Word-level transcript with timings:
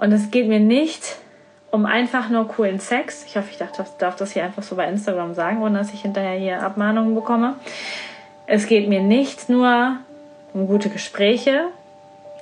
Und 0.00 0.12
es 0.12 0.30
geht 0.30 0.48
mir 0.48 0.60
nicht 0.60 1.18
um 1.70 1.84
einfach 1.84 2.30
nur 2.30 2.48
coolen 2.48 2.80
Sex. 2.80 3.24
Ich 3.26 3.36
hoffe, 3.36 3.48
ich 3.50 3.58
darf, 3.58 4.16
das 4.16 4.32
hier 4.32 4.44
einfach 4.44 4.62
so 4.62 4.74
bei 4.74 4.88
Instagram 4.88 5.34
sagen, 5.34 5.62
ohne 5.62 5.78
dass 5.78 5.92
ich 5.92 6.00
hinterher 6.00 6.38
hier 6.38 6.62
Abmahnungen 6.62 7.14
bekomme. 7.14 7.56
Es 8.46 8.66
geht 8.66 8.88
mir 8.88 9.02
nicht 9.02 9.50
nur 9.50 9.96
um 10.54 10.66
gute 10.66 10.88
Gespräche. 10.88 11.66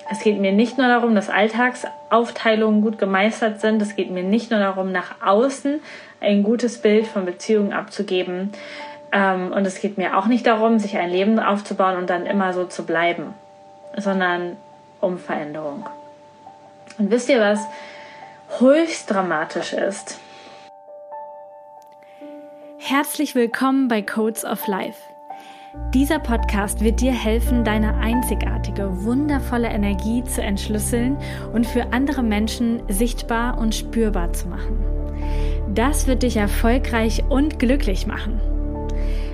Es 0.08 0.20
geht 0.20 0.40
mir 0.40 0.52
nicht 0.52 0.78
nur 0.78 0.86
darum, 0.86 1.16
dass 1.16 1.28
Alltagsaufteilungen 1.30 2.80
gut 2.80 2.96
gemeistert 2.96 3.60
sind. 3.60 3.82
Es 3.82 3.96
geht 3.96 4.12
mir 4.12 4.22
nicht 4.22 4.52
nur 4.52 4.60
darum, 4.60 4.92
nach 4.92 5.16
außen 5.20 5.80
ein 6.20 6.44
gutes 6.44 6.78
Bild 6.78 7.08
von 7.08 7.26
Beziehungen 7.26 7.72
abzugeben. 7.72 8.52
Ähm, 9.10 9.52
und 9.52 9.66
es 9.66 9.80
geht 9.80 9.98
mir 9.98 10.16
auch 10.16 10.26
nicht 10.26 10.46
darum, 10.46 10.78
sich 10.78 10.96
ein 10.96 11.10
Leben 11.10 11.40
aufzubauen 11.40 11.96
und 11.96 12.08
dann 12.08 12.24
immer 12.24 12.52
so 12.52 12.66
zu 12.66 12.86
bleiben, 12.86 13.34
sondern 13.96 14.56
um 15.00 15.18
Veränderung. 15.18 15.84
Und 16.98 17.12
wisst 17.12 17.28
ihr, 17.28 17.40
was 17.40 17.60
höchst 18.58 19.10
dramatisch 19.10 19.72
ist? 19.72 20.18
Herzlich 22.78 23.34
willkommen 23.36 23.86
bei 23.86 24.02
Codes 24.02 24.44
of 24.44 24.66
Life. 24.66 24.98
Dieser 25.94 26.18
Podcast 26.18 26.80
wird 26.80 27.00
dir 27.00 27.12
helfen, 27.12 27.62
deine 27.62 27.94
einzigartige, 27.98 29.04
wundervolle 29.04 29.68
Energie 29.68 30.24
zu 30.24 30.42
entschlüsseln 30.42 31.16
und 31.52 31.66
für 31.66 31.92
andere 31.92 32.24
Menschen 32.24 32.82
sichtbar 32.88 33.58
und 33.58 33.74
spürbar 33.74 34.32
zu 34.32 34.48
machen. 34.48 34.78
Das 35.74 36.08
wird 36.08 36.24
dich 36.24 36.36
erfolgreich 36.36 37.22
und 37.28 37.60
glücklich 37.60 38.06
machen. 38.06 38.40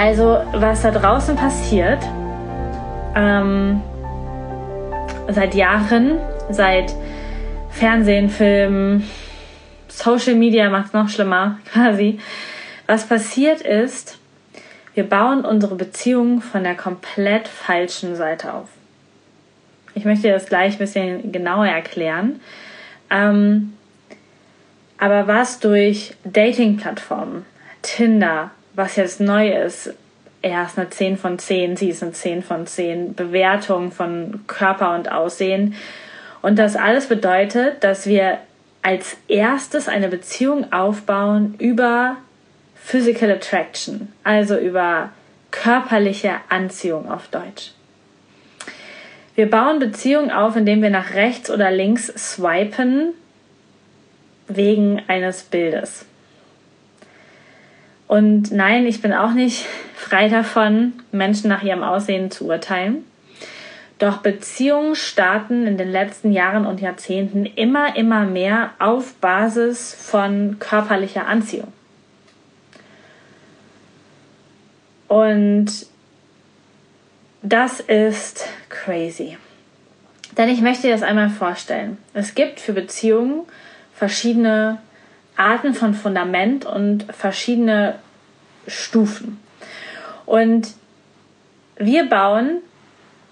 Also, 0.00 0.40
was 0.52 0.82
da 0.82 0.92
draußen 0.92 1.34
passiert, 1.34 1.98
ähm, 3.16 3.82
seit 5.28 5.56
Jahren, 5.56 6.20
seit 6.50 6.94
Fernsehen, 7.70 8.30
Film, 8.30 9.02
Social 9.88 10.36
Media 10.36 10.70
macht 10.70 10.86
es 10.86 10.92
noch 10.92 11.08
schlimmer, 11.08 11.58
quasi. 11.72 12.20
Was 12.86 13.08
passiert 13.08 13.60
ist, 13.60 14.20
wir 14.94 15.02
bauen 15.02 15.44
unsere 15.44 15.74
Beziehung 15.74 16.42
von 16.42 16.62
der 16.62 16.76
komplett 16.76 17.48
falschen 17.48 18.14
Seite 18.14 18.54
auf. 18.54 18.68
Ich 19.96 20.04
möchte 20.04 20.30
das 20.30 20.46
gleich 20.46 20.74
ein 20.74 20.78
bisschen 20.78 21.32
genauer 21.32 21.66
erklären. 21.66 22.38
Ähm, 23.10 23.72
aber 24.96 25.26
was 25.26 25.58
durch 25.58 26.14
Dating-Plattformen, 26.22 27.44
Tinder, 27.82 28.52
was 28.78 28.94
jetzt 28.94 29.20
neu 29.20 29.50
ist, 29.50 29.92
er 30.40 30.64
ist 30.64 30.78
eine 30.78 30.88
10 30.88 31.18
von 31.18 31.38
10, 31.38 31.76
sie 31.76 31.90
ist 31.90 32.02
eine 32.02 32.12
10 32.12 32.44
von 32.44 32.64
10, 32.64 33.14
Bewertung 33.14 33.90
von 33.90 34.44
Körper 34.46 34.94
und 34.94 35.10
Aussehen. 35.10 35.74
Und 36.42 36.60
das 36.60 36.76
alles 36.76 37.08
bedeutet, 37.08 37.82
dass 37.82 38.06
wir 38.06 38.38
als 38.82 39.16
erstes 39.26 39.88
eine 39.88 40.08
Beziehung 40.08 40.72
aufbauen 40.72 41.56
über 41.58 42.18
Physical 42.76 43.32
Attraction, 43.32 44.12
also 44.22 44.56
über 44.56 45.10
körperliche 45.50 46.34
Anziehung 46.48 47.10
auf 47.10 47.26
Deutsch. 47.28 47.72
Wir 49.34 49.50
bauen 49.50 49.80
Beziehungen 49.80 50.30
auf, 50.30 50.54
indem 50.54 50.82
wir 50.82 50.90
nach 50.90 51.14
rechts 51.14 51.50
oder 51.50 51.72
links 51.72 52.06
swipen 52.16 53.12
wegen 54.46 55.02
eines 55.08 55.42
Bildes. 55.42 56.07
Und 58.08 58.50
nein, 58.50 58.86
ich 58.86 59.00
bin 59.00 59.12
auch 59.12 59.32
nicht 59.32 59.66
frei 59.94 60.28
davon, 60.28 60.94
Menschen 61.12 61.48
nach 61.48 61.62
ihrem 61.62 61.84
Aussehen 61.84 62.32
zu 62.32 62.46
urteilen. 62.46 63.04
Doch 63.98 64.18
Beziehungen 64.18 64.94
starten 64.94 65.66
in 65.66 65.76
den 65.76 65.90
letzten 65.90 66.32
Jahren 66.32 66.66
und 66.66 66.80
Jahrzehnten 66.80 67.46
immer, 67.46 67.96
immer 67.96 68.24
mehr 68.24 68.70
auf 68.78 69.14
Basis 69.14 69.92
von 69.92 70.58
körperlicher 70.60 71.26
Anziehung. 71.26 71.72
Und 75.08 75.66
das 77.42 77.80
ist 77.80 78.46
crazy. 78.68 79.36
Denn 80.36 80.48
ich 80.48 80.60
möchte 80.60 80.82
dir 80.82 80.92
das 80.92 81.02
einmal 81.02 81.30
vorstellen. 81.30 81.98
Es 82.14 82.36
gibt 82.36 82.60
für 82.60 82.72
Beziehungen 82.72 83.42
verschiedene 83.94 84.78
Arten 85.38 85.72
von 85.72 85.94
Fundament 85.94 86.66
und 86.66 87.06
verschiedene 87.12 87.94
Stufen. 88.66 89.40
Und 90.26 90.68
wir 91.76 92.08
bauen, 92.08 92.58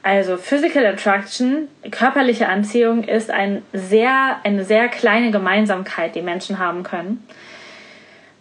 also 0.02 0.36
Physical 0.36 0.86
Attraction, 0.86 1.68
körperliche 1.90 2.48
Anziehung 2.48 3.02
ist 3.02 3.30
ein 3.30 3.62
sehr, 3.72 4.36
eine 4.44 4.64
sehr 4.64 4.88
kleine 4.88 5.32
Gemeinsamkeit, 5.32 6.14
die 6.14 6.22
Menschen 6.22 6.60
haben 6.60 6.84
können, 6.84 7.26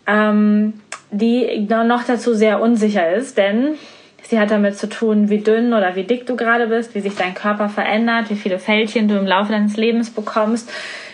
ähm, 0.05 0.79
die 1.09 1.67
noch 1.67 2.03
dazu 2.03 2.35
sehr 2.35 2.61
unsicher 2.61 3.13
ist, 3.13 3.37
denn 3.37 3.79
sie 4.21 4.39
hat 4.39 4.51
damit 4.51 4.77
zu 4.77 4.87
tun, 4.87 5.29
wie 5.29 5.39
dünn 5.39 5.73
oder 5.73 5.95
wie 5.95 6.03
dick 6.03 6.27
du 6.27 6.35
gerade 6.35 6.67
bist, 6.67 6.93
wie 6.93 7.01
sich 7.01 7.15
dein 7.15 7.33
Körper 7.33 7.67
verändert, 7.69 8.29
wie 8.29 8.35
viele 8.35 8.59
Fältchen 8.59 9.07
du 9.07 9.17
im 9.17 9.25
Laufe 9.25 9.51
deines 9.51 9.75
Lebens 9.75 10.11
bekommst, 10.11 10.71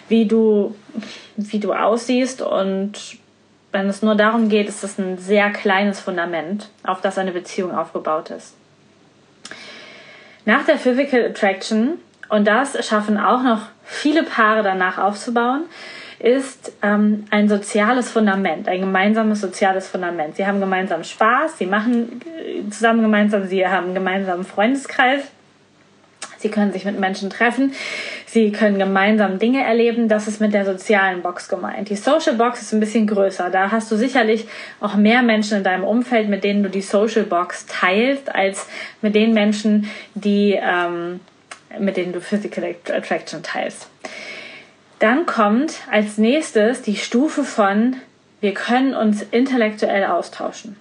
wie 0.10 0.26
du 0.26 0.76
wie 1.50 1.60
du 1.60 1.74
aussiehst 1.74 2.42
und 2.42 3.18
wenn 3.72 3.88
es 3.88 4.02
nur 4.02 4.16
darum 4.16 4.50
geht, 4.50 4.68
ist 4.68 4.84
es 4.84 4.98
ein 4.98 5.18
sehr 5.18 5.50
kleines 5.52 6.00
Fundament, 6.00 6.70
auf 6.84 7.02
das 7.02 7.18
eine 7.18 7.32
Beziehung 7.32 7.74
aufgebaut 7.74 8.30
ist. 8.30 8.56
Nach 10.46 10.66
der 10.66 10.78
Physical 10.78 11.26
Attraction, 11.26 12.00
und 12.30 12.48
das 12.48 12.86
schaffen 12.86 13.18
auch 13.18 13.44
noch 13.44 13.62
viele 13.84 14.24
Paare 14.24 14.64
danach 14.64 14.98
aufzubauen, 14.98 15.64
ist 16.20 16.74
ähm, 16.82 17.26
ein 17.32 17.50
soziales 17.50 18.12
Fundament, 18.12 18.68
ein 18.68 18.82
gemeinsames 18.82 19.42
soziales 19.42 19.88
Fundament. 19.88 20.36
Sie 20.36 20.46
haben 20.46 20.60
gemeinsam 20.60 21.04
Spaß, 21.04 21.58
sie 21.58 21.66
machen 21.66 22.22
äh, 22.26 22.70
zusammen 22.70 23.02
gemeinsam, 23.02 23.48
sie 23.48 23.68
haben 23.68 23.86
einen 23.86 23.96
gemeinsamen 23.96 24.44
Freundeskreis 24.44 25.24
Sie 26.42 26.50
können 26.50 26.74
sich 26.74 26.86
mit 26.86 27.00
Menschen 27.00 27.30
treffen. 27.30 27.74
Sie 28.26 28.52
können 28.52 28.80
gemeinsam 28.80 29.40
Dinge 29.40 29.64
erleben. 29.64 30.08
Das 30.10 30.28
ist 30.28 30.42
mit 30.42 30.54
der 30.54 30.66
sozialen 30.66 31.22
Box 31.22 31.48
gemeint. 31.48 31.90
Die 31.90 31.96
Social 31.96 32.36
Box 32.36 32.62
ist 32.62 32.74
ein 32.74 32.80
bisschen 32.80 33.06
größer. 33.08 33.50
Da 33.50 33.72
hast 33.72 33.92
du 33.92 33.96
sicherlich 33.96 34.48
auch 34.80 34.96
mehr 34.96 35.22
Menschen 35.22 35.60
in 35.60 35.64
deinem 35.64 35.84
Umfeld, 35.84 36.30
mit 36.30 36.44
denen 36.44 36.64
du 36.64 36.70
die 36.70 36.82
Social 36.82 37.24
Box 37.24 37.66
teilst, 37.68 38.34
als 38.34 38.68
mit 39.02 39.14
den 39.14 39.34
Menschen, 39.34 39.90
die, 40.16 40.60
ähm, 40.60 41.20
mit 41.80 41.98
denen 41.98 42.14
du 42.14 42.22
Physical 42.22 42.76
Attraction 42.92 43.44
teilst. 43.44 43.88
Dann 45.00 45.26
kommt 45.26 45.80
als 45.92 46.18
nächstes 46.18 46.82
die 46.82 46.96
Stufe 46.96 47.44
von, 47.44 47.96
wir 48.40 48.54
können 48.54 48.94
uns 48.94 49.24
intellektuell 49.24 50.06
austauschen. 50.06 50.76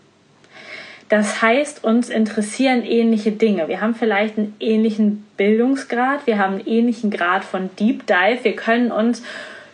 Das 1.11 1.43
heißt, 1.43 1.83
uns 1.83 2.09
interessieren 2.09 2.85
ähnliche 2.85 3.33
Dinge. 3.33 3.67
Wir 3.67 3.81
haben 3.81 3.97
vielleicht 3.97 4.39
einen 4.39 4.55
ähnlichen 4.61 5.27
Bildungsgrad, 5.37 6.25
wir 6.25 6.39
haben 6.39 6.55
einen 6.55 6.67
ähnlichen 6.67 7.11
Grad 7.11 7.45
von 7.45 7.69
Deep 7.77 8.07
Dive, 8.07 8.45
wir 8.45 8.55
können 8.55 8.93
uns 8.93 9.25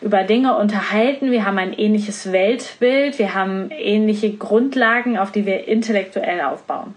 über 0.00 0.24
Dinge 0.24 0.56
unterhalten, 0.56 1.30
wir 1.30 1.44
haben 1.44 1.58
ein 1.58 1.74
ähnliches 1.74 2.32
Weltbild, 2.32 3.18
wir 3.18 3.34
haben 3.34 3.70
ähnliche 3.70 4.32
Grundlagen, 4.32 5.18
auf 5.18 5.30
die 5.30 5.44
wir 5.44 5.68
intellektuell 5.68 6.40
aufbauen. 6.40 6.94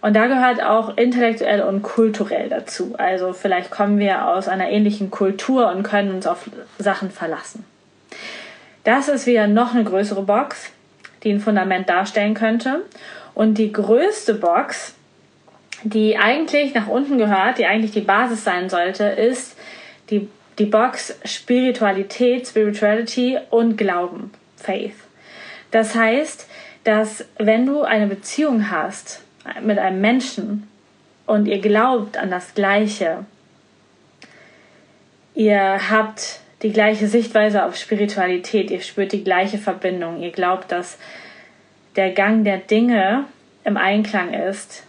Und 0.00 0.16
da 0.16 0.26
gehört 0.26 0.62
auch 0.62 0.96
intellektuell 0.96 1.60
und 1.60 1.82
kulturell 1.82 2.48
dazu. 2.48 2.94
Also 2.96 3.34
vielleicht 3.34 3.70
kommen 3.70 3.98
wir 3.98 4.26
aus 4.26 4.48
einer 4.48 4.70
ähnlichen 4.70 5.10
Kultur 5.10 5.70
und 5.70 5.82
können 5.82 6.12
uns 6.14 6.26
auf 6.26 6.48
Sachen 6.78 7.10
verlassen. 7.10 7.66
Das 8.84 9.08
ist 9.08 9.26
wieder 9.26 9.48
noch 9.48 9.74
eine 9.74 9.84
größere 9.84 10.22
Box 10.22 10.70
die 11.22 11.32
ein 11.32 11.40
Fundament 11.40 11.88
darstellen 11.88 12.34
könnte. 12.34 12.84
Und 13.34 13.54
die 13.54 13.72
größte 13.72 14.34
Box, 14.34 14.94
die 15.82 16.16
eigentlich 16.16 16.74
nach 16.74 16.88
unten 16.88 17.18
gehört, 17.18 17.58
die 17.58 17.66
eigentlich 17.66 17.92
die 17.92 18.00
Basis 18.00 18.44
sein 18.44 18.68
sollte, 18.68 19.04
ist 19.04 19.56
die, 20.10 20.28
die 20.58 20.66
Box 20.66 21.18
Spiritualität, 21.24 22.46
Spirituality 22.46 23.38
und 23.50 23.76
Glauben, 23.76 24.32
Faith. 24.56 24.94
Das 25.70 25.94
heißt, 25.94 26.48
dass 26.84 27.24
wenn 27.38 27.66
du 27.66 27.82
eine 27.82 28.06
Beziehung 28.06 28.70
hast 28.70 29.22
mit 29.62 29.78
einem 29.78 30.00
Menschen 30.00 30.68
und 31.26 31.46
ihr 31.46 31.60
glaubt 31.60 32.16
an 32.16 32.30
das 32.30 32.54
Gleiche, 32.54 33.24
Ihr 35.38 35.88
habt 35.88 36.40
die 36.62 36.72
gleiche 36.72 37.06
Sichtweise 37.06 37.64
auf 37.64 37.76
Spiritualität, 37.76 38.70
ihr 38.70 38.80
spürt 38.80 39.12
die 39.12 39.24
gleiche 39.24 39.58
Verbindung, 39.58 40.20
ihr 40.20 40.32
glaubt, 40.32 40.72
dass 40.72 40.98
der 41.96 42.10
Gang 42.10 42.44
der 42.44 42.58
Dinge 42.58 43.24
im 43.64 43.76
Einklang 43.76 44.34
ist, 44.34 44.84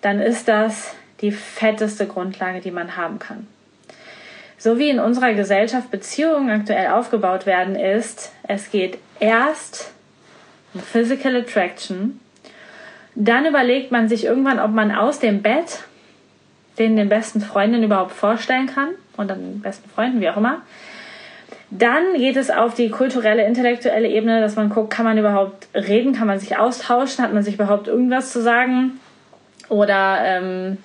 dann 0.00 0.20
ist 0.20 0.48
das 0.48 0.94
die 1.20 1.32
fetteste 1.32 2.06
Grundlage, 2.06 2.60
die 2.60 2.70
man 2.70 2.96
haben 2.96 3.18
kann. 3.18 3.46
So 4.58 4.78
wie 4.78 4.88
in 4.88 4.98
unserer 4.98 5.34
Gesellschaft 5.34 5.90
Beziehungen 5.90 6.50
aktuell 6.50 6.88
aufgebaut 6.88 7.46
werden, 7.46 7.76
ist, 7.76 8.32
es 8.48 8.70
geht 8.70 8.98
erst 9.20 9.92
um 10.74 10.80
Physical 10.80 11.36
Attraction, 11.36 12.20
dann 13.14 13.46
überlegt 13.46 13.92
man 13.92 14.08
sich 14.08 14.24
irgendwann, 14.24 14.58
ob 14.58 14.72
man 14.72 14.92
aus 14.92 15.18
dem 15.18 15.42
Bett 15.42 15.84
den 16.78 16.96
den 16.96 17.08
besten 17.08 17.40
Freundinnen 17.40 17.84
überhaupt 17.84 18.12
vorstellen 18.12 18.66
kann 18.66 18.90
und 19.16 19.28
dann 19.28 19.40
den 19.40 19.60
besten 19.62 19.88
Freunden, 19.88 20.20
wie 20.20 20.28
auch 20.28 20.36
immer. 20.36 20.62
Dann 21.70 22.14
geht 22.14 22.36
es 22.36 22.50
auf 22.50 22.74
die 22.74 22.90
kulturelle, 22.90 23.44
intellektuelle 23.44 24.08
Ebene, 24.08 24.40
dass 24.40 24.54
man 24.54 24.70
guckt, 24.70 24.90
kann 24.90 25.04
man 25.04 25.18
überhaupt 25.18 25.66
reden, 25.74 26.12
kann 26.12 26.28
man 26.28 26.38
sich 26.38 26.56
austauschen, 26.56 27.24
hat 27.24 27.32
man 27.32 27.42
sich 27.42 27.54
überhaupt 27.54 27.88
irgendwas 27.88 28.32
zu 28.32 28.40
sagen 28.40 29.00
oder 29.68 30.18
ähm, 30.22 30.78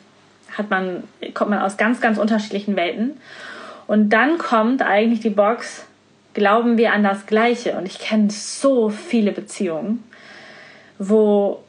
hat 0.57 0.69
man, 0.69 1.03
kommt 1.33 1.51
man 1.51 1.59
aus 1.59 1.77
ganz, 1.77 2.01
ganz 2.01 2.17
unterschiedlichen 2.17 2.75
Welten. 2.75 3.17
Und 3.85 4.09
dann 4.09 4.37
kommt 4.37 4.81
eigentlich 4.81 5.19
die 5.19 5.29
Box, 5.29 5.85
glauben 6.33 6.77
wir 6.77 6.93
an 6.93 7.03
das 7.03 7.25
Gleiche. 7.25 7.73
Und 7.73 7.85
ich 7.85 7.99
kenne 7.99 8.29
so 8.31 8.89
viele 8.89 9.31
Beziehungen, 9.31 10.03
wo 10.97 11.61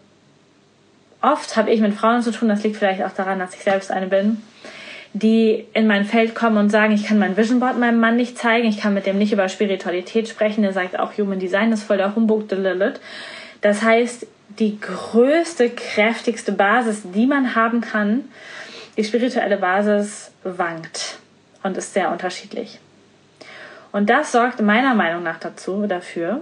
oft 1.20 1.56
habe 1.56 1.70
ich 1.70 1.80
mit 1.80 1.94
Frauen 1.94 2.22
zu 2.22 2.32
tun, 2.32 2.48
das 2.48 2.62
liegt 2.62 2.76
vielleicht 2.76 3.02
auch 3.02 3.12
daran, 3.12 3.38
dass 3.38 3.54
ich 3.54 3.62
selbst 3.62 3.90
eine 3.90 4.06
bin, 4.06 4.42
die 5.14 5.66
in 5.74 5.86
mein 5.86 6.04
Feld 6.04 6.34
kommen 6.34 6.56
und 6.56 6.70
sagen, 6.70 6.94
ich 6.94 7.04
kann 7.04 7.18
mein 7.18 7.36
Vision 7.36 7.60
Board 7.60 7.78
meinem 7.78 8.00
Mann 8.00 8.16
nicht 8.16 8.38
zeigen, 8.38 8.66
ich 8.66 8.78
kann 8.78 8.94
mit 8.94 9.06
dem 9.06 9.18
nicht 9.18 9.32
über 9.32 9.48
Spiritualität 9.48 10.28
sprechen, 10.28 10.62
der 10.62 10.72
sagt 10.72 10.98
auch, 10.98 11.16
Human 11.18 11.38
Design 11.38 11.72
ist 11.72 11.82
voll 11.82 11.98
der 11.98 12.14
Humbug. 12.16 12.44
Das 13.60 13.82
heißt, 13.82 14.26
die 14.58 14.80
größte, 14.80 15.70
kräftigste 15.70 16.52
Basis, 16.52 17.02
die 17.14 17.26
man 17.26 17.54
haben 17.54 17.80
kann, 17.80 18.24
die 18.96 19.04
spirituelle 19.04 19.56
Basis 19.56 20.30
wankt 20.44 21.18
und 21.62 21.76
ist 21.76 21.94
sehr 21.94 22.10
unterschiedlich. 22.10 22.78
Und 23.92 24.08
das 24.08 24.32
sorgt 24.32 24.60
meiner 24.60 24.94
Meinung 24.94 25.22
nach 25.22 25.38
dazu, 25.38 25.86
dafür, 25.86 26.40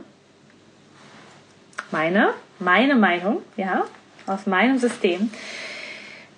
meine, 1.91 2.31
meine 2.61 2.95
Meinung, 2.95 3.43
ja, 3.57 3.85
aus 4.27 4.47
meinem 4.47 4.79
System, 4.79 5.31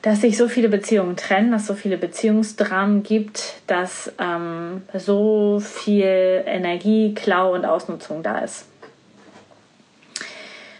dass 0.03 0.21
sich 0.21 0.37
so 0.37 0.49
viele 0.49 0.69
Beziehungen 0.69 1.17
trennen, 1.17 1.53
dass 1.53 1.67
so 1.67 1.75
viele 1.75 1.97
Beziehungsdramen 1.97 3.05
gibt, 3.05 3.55
dass 3.69 4.13
ähm, 4.19 4.83
so 4.93 5.61
viel 5.61 6.43
Energie, 6.45 7.15
Klau 7.15 7.55
und 7.55 7.65
Ausnutzung 7.65 8.25
da 8.25 8.39
ist. 8.39 8.67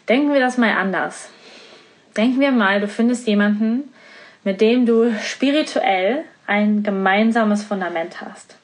Denken 0.09 0.33
wir 0.33 0.41
das 0.41 0.59
mal 0.59 0.73
anders. 0.73 1.31
Denken 2.17 2.41
wir 2.41 2.51
mal, 2.51 2.81
du 2.81 2.89
findest 2.89 3.27
jemanden, 3.29 3.93
mit 4.43 4.61
dem 4.61 4.87
du 4.87 5.15
spirituell 5.21 6.25
ein 6.49 6.83
gemeinsames 6.83 7.63
Fundament 7.63 8.21
hast. 8.21 8.57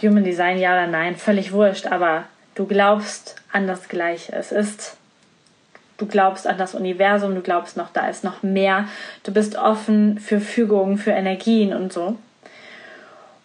Human 0.00 0.24
Design 0.24 0.58
ja 0.58 0.72
oder 0.72 0.86
nein, 0.86 1.16
völlig 1.16 1.52
wurscht, 1.52 1.86
aber 1.86 2.24
du 2.54 2.64
glaubst 2.66 3.36
an 3.52 3.66
das 3.66 3.88
Gleiche. 3.88 4.32
Es 4.32 4.52
ist 4.52 4.96
du 6.00 6.06
glaubst 6.06 6.46
an 6.46 6.58
das 6.58 6.74
Universum, 6.74 7.34
du 7.34 7.42
glaubst 7.42 7.76
noch, 7.76 7.90
da 7.90 8.08
ist 8.08 8.24
noch 8.24 8.42
mehr, 8.42 8.88
du 9.22 9.32
bist 9.32 9.56
offen 9.56 10.18
für 10.18 10.40
Fügungen, 10.40 10.98
für 10.98 11.10
Energien 11.10 11.74
und 11.74 11.92
so. 11.92 12.16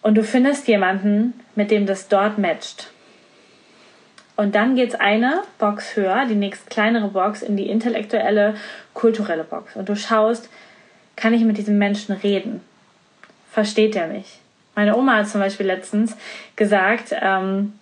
Und 0.02 0.14
du 0.14 0.24
findest 0.24 0.68
jemanden, 0.68 1.34
mit 1.54 1.70
dem 1.70 1.86
das 1.86 2.08
dort 2.08 2.38
matcht. 2.38 2.90
Und 4.36 4.54
dann 4.54 4.76
geht 4.76 4.90
es 4.90 5.00
eine 5.00 5.42
Box 5.58 5.96
höher, 5.96 6.26
die 6.26 6.34
nächst 6.34 6.70
kleinere 6.70 7.08
Box, 7.08 7.42
in 7.42 7.56
die 7.56 7.68
intellektuelle, 7.68 8.54
kulturelle 8.94 9.44
Box. 9.44 9.76
Und 9.76 9.88
du 9.88 9.96
schaust, 9.96 10.48
kann 11.16 11.34
ich 11.34 11.42
mit 11.42 11.56
diesem 11.58 11.78
Menschen 11.78 12.14
reden? 12.14 12.60
Versteht 13.50 13.96
er 13.96 14.06
mich? 14.06 14.40
Meine 14.74 14.94
Oma 14.94 15.16
hat 15.16 15.28
zum 15.28 15.40
Beispiel 15.40 15.66
letztens 15.66 16.14
gesagt, 16.54 17.14
ähm, 17.18 17.72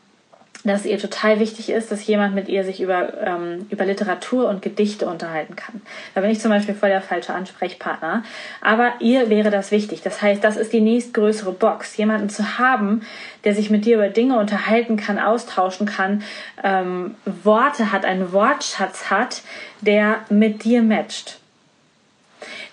dass 0.64 0.87
ihr 0.87 0.99
total 0.99 1.40
wichtig 1.40 1.69
ist, 1.69 1.93
dass 1.93 2.06
jemand 2.06 2.34
mit 2.34 2.49
ihr 2.49 2.64
sich 2.64 2.81
über, 2.81 3.22
ähm, 3.22 3.66
über 3.69 3.84
Literatur 3.84 4.49
und 4.49 4.62
Gedichte 4.62 5.06
unterhalten 5.06 5.56
kann. 5.56 5.82
Da 6.14 6.22
bin 6.22 6.31
ich 6.31 6.40
zum 6.40 6.50
Beispiel 6.50 6.75
voll 6.75 6.88
der 6.88 7.02
falsche 7.02 7.34
Ansprechpartner. 7.34 8.25
Aber 8.62 8.94
ihr 8.99 9.28
wäre 9.28 9.50
das 9.50 9.70
wichtig. 9.70 10.00
Das 10.02 10.22
heißt, 10.22 10.43
das 10.43 10.56
ist 10.56 10.72
die 10.72 10.81
nächstgrößere 10.81 11.52
Box. 11.52 11.96
Jemanden 11.99 12.31
zu 12.31 12.58
haben, 12.58 13.02
der 13.44 13.55
sich 13.55 13.69
mit 13.69 13.84
dir 13.84 13.96
über 13.96 14.08
Dinge 14.08 14.38
unterhalten 14.38 14.96
kann, 14.96 15.19
austauschen 15.19 15.87
kann, 15.87 16.22
ähm, 16.62 17.14
Worte 17.43 17.93
hat, 17.93 18.06
einen 18.06 18.32
Wortschatz 18.32 19.11
hat, 19.11 19.43
der 19.82 20.20
mit 20.31 20.64
dir 20.64 20.82
matcht. 20.82 21.40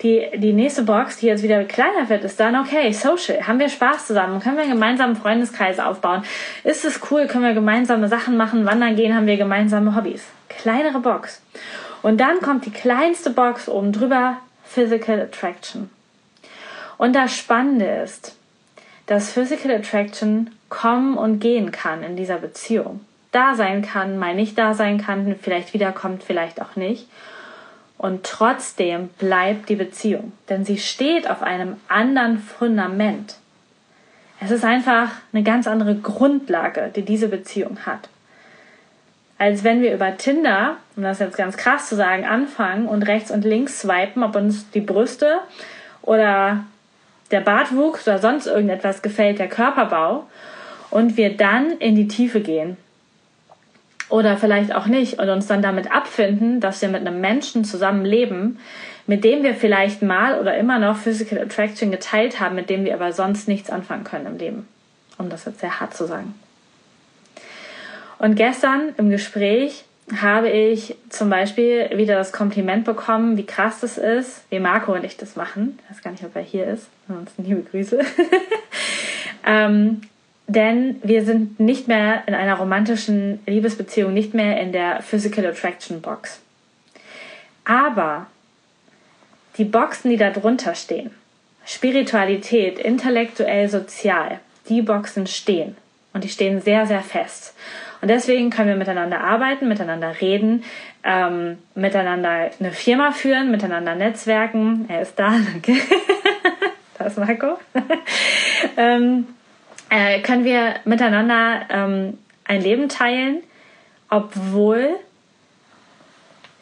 Die, 0.02 0.28
die 0.36 0.54
nächste 0.54 0.84
Box, 0.84 1.18
die 1.18 1.28
jetzt 1.28 1.44
wieder 1.44 1.64
kleiner 1.64 2.10
wird, 2.10 2.24
ist 2.24 2.40
dann, 2.40 2.56
okay, 2.56 2.92
social. 2.92 3.48
Haben 3.48 3.60
wir 3.60 3.70
Spaß 3.70 4.08
zusammen? 4.08 4.40
Können 4.40 4.58
wir 4.58 4.64
einen 4.64 4.74
gemeinsamen 4.74 5.16
Freundeskreis 5.16 5.80
aufbauen? 5.80 6.24
Ist 6.64 6.86
es 6.86 7.00
cool? 7.10 7.28
Können 7.28 7.46
wir 7.46 7.54
gemeinsame 7.54 8.08
Sachen 8.08 8.38
machen? 8.38 8.66
Wandern 8.66 8.96
gehen? 8.96 9.16
Haben 9.16 9.28
wir 9.28 9.38
gemeinsame 9.38 9.96
Hobbys? 9.96 10.26
Kleinere 10.50 11.00
Box. 11.00 11.42
Und 12.02 12.20
dann 12.20 12.42
kommt 12.42 12.66
die 12.66 12.72
kleinste 12.72 13.30
Box 13.30 13.70
oben 13.70 13.92
drüber, 13.94 14.38
Physical 14.64 15.20
Attraction. 15.22 15.90
Und 16.98 17.16
das 17.16 17.36
Spannende 17.36 17.86
ist, 17.86 18.36
dass 19.06 19.34
Physical 19.34 19.72
Attraction 19.72 20.52
kommen 20.70 21.18
und 21.18 21.40
gehen 21.40 21.72
kann 21.72 22.04
in 22.04 22.16
dieser 22.16 22.38
Beziehung. 22.38 23.02
Da 23.32 23.56
sein 23.56 23.82
kann, 23.82 24.18
mal 24.18 24.36
nicht 24.36 24.58
da 24.58 24.74
sein 24.74 25.02
kann, 25.02 25.36
vielleicht 25.42 25.74
wiederkommt, 25.74 26.24
vielleicht 26.24 26.62
auch 26.62 26.76
nicht. 26.76 27.08
Und 28.02 28.24
trotzdem 28.24 29.10
bleibt 29.20 29.70
die 29.70 29.76
Beziehung, 29.76 30.32
denn 30.50 30.66
sie 30.66 30.80
steht 30.80 31.30
auf 31.30 31.44
einem 31.44 31.76
anderen 31.88 32.40
Fundament. 32.40 33.36
Es 34.40 34.50
ist 34.50 34.66
einfach 34.66 35.12
eine 35.32 35.44
ganz 35.44 35.68
andere 35.68 35.94
Grundlage, 35.94 36.90
die 36.96 37.04
diese 37.04 37.28
Beziehung 37.28 37.86
hat. 37.86 38.10
Als 39.38 39.64
wenn 39.64 39.84
wir 39.84 39.94
über 39.94 40.18
Tinder, 40.18 40.78
um 40.96 41.04
das 41.04 41.20
jetzt 41.20 41.38
ganz 41.38 41.58
krass 41.58 41.90
zu 41.90 41.96
sagen, 41.96 42.26
anfangen 42.26 42.88
und 42.88 43.04
rechts 43.04 43.30
und 43.30 43.46
links 43.46 43.82
swipen, 43.82 44.24
ob 44.24 44.36
uns 44.36 44.72
die 44.72 44.82
Brüste 44.82 45.38
oder 46.02 46.64
der 47.30 47.42
Bartwuchs 47.42 48.08
oder 48.08 48.18
sonst 48.18 48.48
irgendetwas 48.48 49.04
gefällt, 49.04 49.38
der 49.38 49.48
Körperbau, 49.48 50.26
und 50.90 51.18
wir 51.18 51.38
dann 51.38 51.74
in 51.78 51.94
die 51.94 52.08
Tiefe 52.08 52.42
gehen 52.42 52.78
oder 54.12 54.38
vielleicht 54.38 54.76
auch 54.76 54.86
nicht 54.86 55.20
und 55.20 55.30
uns 55.30 55.48
dann 55.48 55.62
damit 55.62 55.92
abfinden, 55.92 56.60
dass 56.60 56.82
wir 56.82 56.90
mit 56.90 57.06
einem 57.06 57.22
Menschen 57.22 57.64
zusammenleben, 57.64 58.60
mit 59.08 59.24
dem 59.24 59.44
wir 59.44 59.56
vielleicht 59.56 60.02
mal 60.02 60.40
oder 60.40 60.58
immer 60.58 60.80
noch 60.80 60.98
Physical 60.98 61.40
Attraction 61.40 61.92
geteilt 61.92 62.40
haben, 62.40 62.56
mit 62.56 62.70
dem 62.70 62.86
wir 62.86 62.94
aber 62.94 63.14
sonst 63.14 63.48
nichts 63.48 63.70
anfangen 63.70 64.04
können 64.04 64.26
im 64.26 64.38
Leben. 64.38 64.68
Um 65.18 65.30
das 65.30 65.46
jetzt 65.46 65.60
sehr 65.60 65.80
hart 65.80 65.94
zu 65.94 66.06
sagen. 66.06 66.36
Und 68.20 68.36
gestern 68.36 68.94
im 68.98 69.10
Gespräch 69.10 69.86
habe 70.20 70.50
ich 70.50 70.96
zum 71.10 71.30
Beispiel 71.30 71.90
wieder 71.96 72.16
das 72.16 72.32
Kompliment 72.32 72.86
bekommen, 72.86 73.38
wie 73.38 73.46
krass 73.46 73.80
das 73.80 73.98
ist, 73.98 74.44
wie 74.50 74.60
Marco 74.60 74.94
und 74.94 75.04
ich 75.04 75.18
das 75.18 75.36
machen. 75.36 75.80
Ich 75.84 75.92
weiß 75.92 76.04
gar 76.04 76.12
nicht, 76.12 76.24
ob 76.24 76.36
er 76.36 76.42
hier 76.42 76.68
ist. 76.68 76.88
Ansonsten 77.08 77.44
liebe 77.44 77.62
Grüße. 77.62 78.00
ähm, 79.46 80.02
denn 80.56 81.00
wir 81.04 81.24
sind 81.24 81.60
nicht 81.60 81.88
mehr 81.88 82.24
in 82.28 82.34
einer 82.34 82.56
romantischen 82.56 83.40
Liebesbeziehung, 83.46 84.14
nicht 84.14 84.34
mehr 84.34 84.60
in 84.60 84.72
der 84.72 85.02
Physical 85.02 85.46
Attraction 85.46 86.02
Box. 86.02 86.42
Aber 87.66 88.28
die 89.58 89.66
Boxen, 89.66 90.10
die 90.10 90.18
da 90.18 90.30
drunter 90.30 90.76
stehen, 90.76 91.12
Spiritualität, 91.66 92.80
intellektuell, 92.80 93.70
sozial, 93.70 94.40
die 94.68 94.82
Boxen 94.82 95.28
stehen. 95.28 95.78
Und 96.14 96.24
die 96.24 96.30
stehen 96.30 96.62
sehr, 96.62 96.86
sehr 96.86 97.02
fest. 97.02 97.56
Und 98.02 98.10
deswegen 98.10 98.50
können 98.50 98.70
wir 98.70 98.76
miteinander 98.76 99.22
arbeiten, 99.22 99.68
miteinander 99.68 100.20
reden, 100.20 100.64
ähm, 101.04 101.60
miteinander 101.76 102.50
eine 102.60 102.72
Firma 102.72 103.12
führen, 103.12 103.52
miteinander 103.52 103.96
netzwerken. 103.96 104.86
Er 104.90 105.02
ist 105.02 105.18
da, 105.18 105.30
danke. 105.30 105.74
da 106.98 107.06
ist 107.06 107.18
Marco. 107.18 107.60
ähm, 108.78 109.28
äh, 109.92 110.22
können 110.22 110.46
wir 110.46 110.76
miteinander 110.86 111.66
ähm, 111.70 112.18
ein 112.46 112.62
Leben 112.62 112.88
teilen, 112.88 113.44
obwohl 114.10 114.96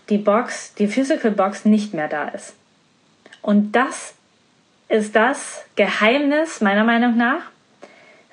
die 0.10 0.18
Box, 0.18 0.74
die 0.74 0.88
Physical 0.88 1.32
Box 1.32 1.64
nicht 1.64 1.94
mehr 1.94 2.08
da 2.08 2.28
ist. 2.30 2.56
Und 3.44 3.74
das 3.74 4.16
ist 4.90 5.16
das 5.16 5.64
Geheimnis 5.76 6.60
meiner 6.60 6.84
Meinung 6.84 7.16
nach 7.16 7.44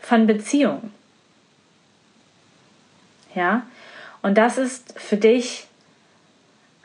von 0.01 0.27
Beziehungen. 0.27 0.93
Ja, 3.35 3.67
und 4.23 4.39
das 4.39 4.57
ist 4.57 4.99
für 4.99 5.19
dich 5.19 5.67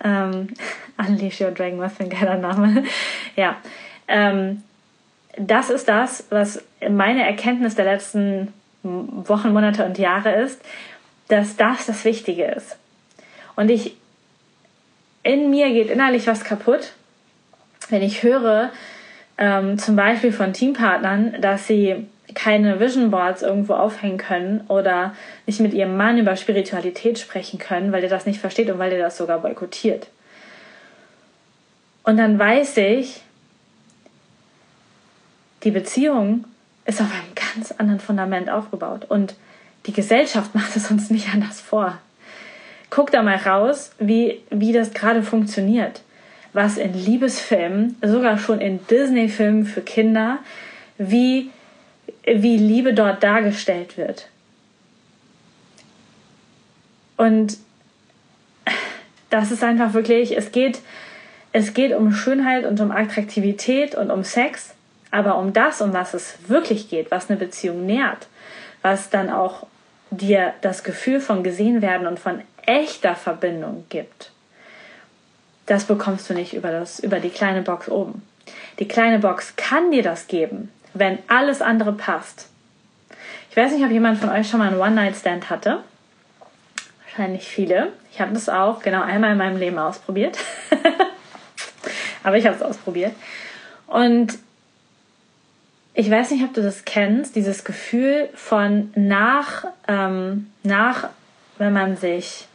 ähm, 0.03 0.49
Unleash 0.97 1.39
Your 1.39 1.51
Dragon, 1.51 1.79
was 1.79 1.97
ein 2.01 2.09
geiler 2.09 2.35
Name. 2.35 2.83
ja, 3.37 3.55
ähm, 4.09 4.63
das 5.37 5.69
ist 5.69 5.87
das, 5.87 6.25
was 6.29 6.63
meine 6.89 7.25
Erkenntnis 7.25 7.75
der 7.75 7.85
letzten 7.85 8.53
Wochen, 8.83 9.53
Monate 9.53 9.85
und 9.85 9.97
Jahre 9.97 10.33
ist, 10.33 10.61
dass 11.27 11.55
das 11.55 11.85
das 11.85 12.03
Wichtige 12.03 12.45
ist. 12.45 12.77
Und 13.55 13.69
ich, 13.69 13.95
in 15.23 15.49
mir 15.49 15.69
geht 15.69 15.89
innerlich 15.89 16.27
was 16.27 16.43
kaputt, 16.43 16.93
wenn 17.89 18.01
ich 18.01 18.23
höre, 18.23 18.71
ähm, 19.37 19.77
zum 19.77 19.95
Beispiel 19.95 20.31
von 20.31 20.53
Teampartnern, 20.53 21.41
dass 21.41 21.67
sie 21.67 22.07
keine 22.33 22.79
Vision 22.79 23.11
Boards 23.11 23.41
irgendwo 23.41 23.73
aufhängen 23.73 24.17
können 24.17 24.63
oder 24.67 25.13
nicht 25.45 25.59
mit 25.59 25.73
ihrem 25.73 25.97
Mann 25.97 26.17
über 26.17 26.35
Spiritualität 26.35 27.19
sprechen 27.19 27.59
können, 27.59 27.91
weil 27.91 28.01
der 28.01 28.09
das 28.09 28.25
nicht 28.25 28.39
versteht 28.39 28.69
und 28.69 28.79
weil 28.79 28.89
der 28.89 28.99
das 28.99 29.17
sogar 29.17 29.39
boykottiert. 29.39 30.07
Und 32.03 32.17
dann 32.17 32.39
weiß 32.39 32.77
ich, 32.77 33.21
die 35.63 35.71
Beziehung 35.71 36.45
ist 36.85 37.01
auf 37.01 37.11
einem 37.11 37.35
ganz 37.35 37.71
anderen 37.71 37.99
Fundament 37.99 38.49
aufgebaut 38.49 39.05
und 39.09 39.35
die 39.85 39.93
Gesellschaft 39.93 40.55
macht 40.55 40.75
es 40.75 40.89
uns 40.91 41.09
nicht 41.09 41.33
anders 41.33 41.61
vor. 41.61 41.97
Guck 42.89 43.11
da 43.11 43.23
mal 43.23 43.37
raus, 43.37 43.91
wie, 43.99 44.41
wie 44.49 44.73
das 44.73 44.93
gerade 44.93 45.23
funktioniert. 45.23 46.01
Was 46.53 46.77
in 46.77 46.93
Liebesfilmen, 46.93 47.95
sogar 48.01 48.37
schon 48.37 48.59
in 48.59 48.85
Disney-Filmen 48.87 49.65
für 49.65 49.79
Kinder, 49.79 50.39
wie, 50.97 51.49
wie 52.25 52.57
Liebe 52.57 52.93
dort 52.93 53.23
dargestellt 53.23 53.97
wird. 53.97 54.27
Und 57.15 57.57
das 59.29 59.51
ist 59.51 59.63
einfach 59.63 59.93
wirklich, 59.93 60.35
es 60.35 60.51
geht, 60.51 60.79
es 61.53 61.73
geht 61.73 61.93
um 61.93 62.11
Schönheit 62.11 62.65
und 62.65 62.81
um 62.81 62.91
Attraktivität 62.91 63.95
und 63.95 64.11
um 64.11 64.25
Sex, 64.25 64.73
aber 65.11 65.37
um 65.37 65.53
das, 65.53 65.81
um 65.81 65.93
was 65.93 66.13
es 66.13 66.37
wirklich 66.47 66.89
geht, 66.89 67.11
was 67.11 67.29
eine 67.29 67.37
Beziehung 67.37 67.85
nährt, 67.85 68.27
was 68.81 69.09
dann 69.09 69.29
auch 69.29 69.67
dir 70.09 70.53
das 70.61 70.83
Gefühl 70.83 71.19
von 71.19 71.43
gesehen 71.43 71.81
werden 71.81 72.07
und 72.07 72.19
von 72.19 72.41
echter 72.65 73.15
Verbindung 73.15 73.85
gibt, 73.89 74.31
das 75.65 75.85
bekommst 75.85 76.29
du 76.29 76.33
nicht 76.33 76.53
über, 76.53 76.71
das, 76.71 76.99
über 76.99 77.19
die 77.19 77.29
kleine 77.29 77.61
Box 77.61 77.89
oben. 77.89 78.23
Die 78.79 78.87
kleine 78.87 79.19
Box 79.19 79.55
kann 79.55 79.91
dir 79.91 80.03
das 80.03 80.27
geben, 80.27 80.71
wenn 80.93 81.19
alles 81.27 81.61
andere 81.61 81.93
passt. 81.93 82.49
Ich 83.49 83.57
weiß 83.57 83.73
nicht, 83.73 83.83
ob 83.83 83.91
jemand 83.91 84.17
von 84.17 84.29
euch 84.29 84.49
schon 84.49 84.59
mal 84.59 84.69
einen 84.69 84.79
One-Night-Stand 84.79 85.49
hatte. 85.49 85.83
Wahrscheinlich 87.05 87.47
viele. 87.47 87.91
Ich 88.11 88.21
habe 88.21 88.33
das 88.33 88.49
auch 88.49 88.81
genau 88.81 89.01
einmal 89.01 89.33
in 89.33 89.37
meinem 89.37 89.57
Leben 89.57 89.77
ausprobiert. 89.77 90.37
Aber 92.23 92.37
ich 92.37 92.45
habe 92.45 92.55
es 92.55 92.61
ausprobiert. 92.61 93.13
Und 93.87 94.37
ich 95.93 96.09
weiß 96.09 96.31
nicht, 96.31 96.43
ob 96.43 96.53
du 96.53 96.61
das 96.61 96.85
kennst, 96.85 97.35
dieses 97.35 97.63
Gefühl 97.63 98.29
von 98.33 98.91
nach, 98.95 99.65
ähm, 99.87 100.51
nach, 100.63 101.09
wenn 101.57 101.73
man 101.73 101.97
sich 101.97 102.47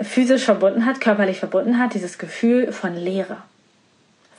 physisch 0.00 0.44
verbunden 0.44 0.86
hat, 0.86 1.00
körperlich 1.00 1.38
verbunden 1.38 1.78
hat, 1.78 1.94
dieses 1.94 2.18
Gefühl 2.18 2.72
von 2.72 2.94
Leere. 2.94 3.36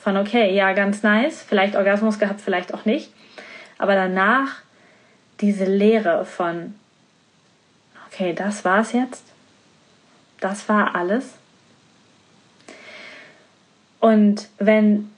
Von 0.00 0.16
okay, 0.16 0.54
ja, 0.54 0.72
ganz 0.72 1.02
nice, 1.02 1.42
vielleicht 1.42 1.76
Orgasmus 1.76 2.18
gehabt, 2.18 2.40
vielleicht 2.40 2.74
auch 2.74 2.84
nicht. 2.84 3.12
Aber 3.78 3.94
danach 3.94 4.56
diese 5.40 5.64
Leere 5.64 6.24
von 6.24 6.74
okay, 8.14 8.32
das 8.32 8.64
war's 8.64 8.92
jetzt. 8.92 9.24
Das 10.40 10.68
war 10.68 10.94
alles. 10.94 11.34
Und 14.00 14.48
wenn 14.58 15.10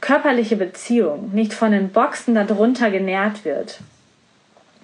körperliche 0.00 0.56
Beziehung 0.56 1.30
nicht 1.32 1.52
von 1.52 1.72
den 1.72 1.90
Boxen 1.90 2.34
darunter 2.34 2.90
genährt 2.90 3.44
wird, 3.44 3.80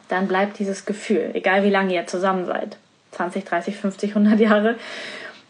dann 0.09 0.29
bleibt 0.29 0.59
dieses 0.59 0.85
Gefühl, 0.87 1.31
egal 1.35 1.65
wie 1.65 1.71
lange 1.71 1.95
ihr 1.95 2.07
zusammen 2.07 2.47
seid, 2.47 2.77
20, 3.13 3.45
30, 3.45 3.77
50, 3.77 4.11
100 4.17 4.41
Jahre, 4.41 4.77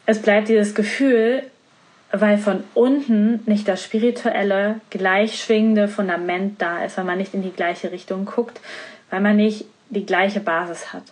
es 0.06 0.20
bleibt 0.20 0.48
dieses 0.48 0.74
Gefühl, 0.74 1.42
weil 2.12 2.38
von 2.38 2.62
unten 2.74 3.40
nicht 3.46 3.66
das 3.66 3.82
spirituelle, 3.82 4.80
gleichschwingende 4.90 5.88
Fundament 5.88 6.60
da 6.60 6.84
ist, 6.84 6.96
weil 6.96 7.04
man 7.04 7.18
nicht 7.18 7.34
in 7.34 7.42
die 7.42 7.52
gleiche 7.52 7.90
Richtung 7.90 8.24
guckt, 8.26 8.60
weil 9.10 9.20
man 9.20 9.36
nicht 9.36 9.64
die 9.90 10.06
gleiche 10.06 10.40
Basis 10.40 10.92
hat. 10.92 11.02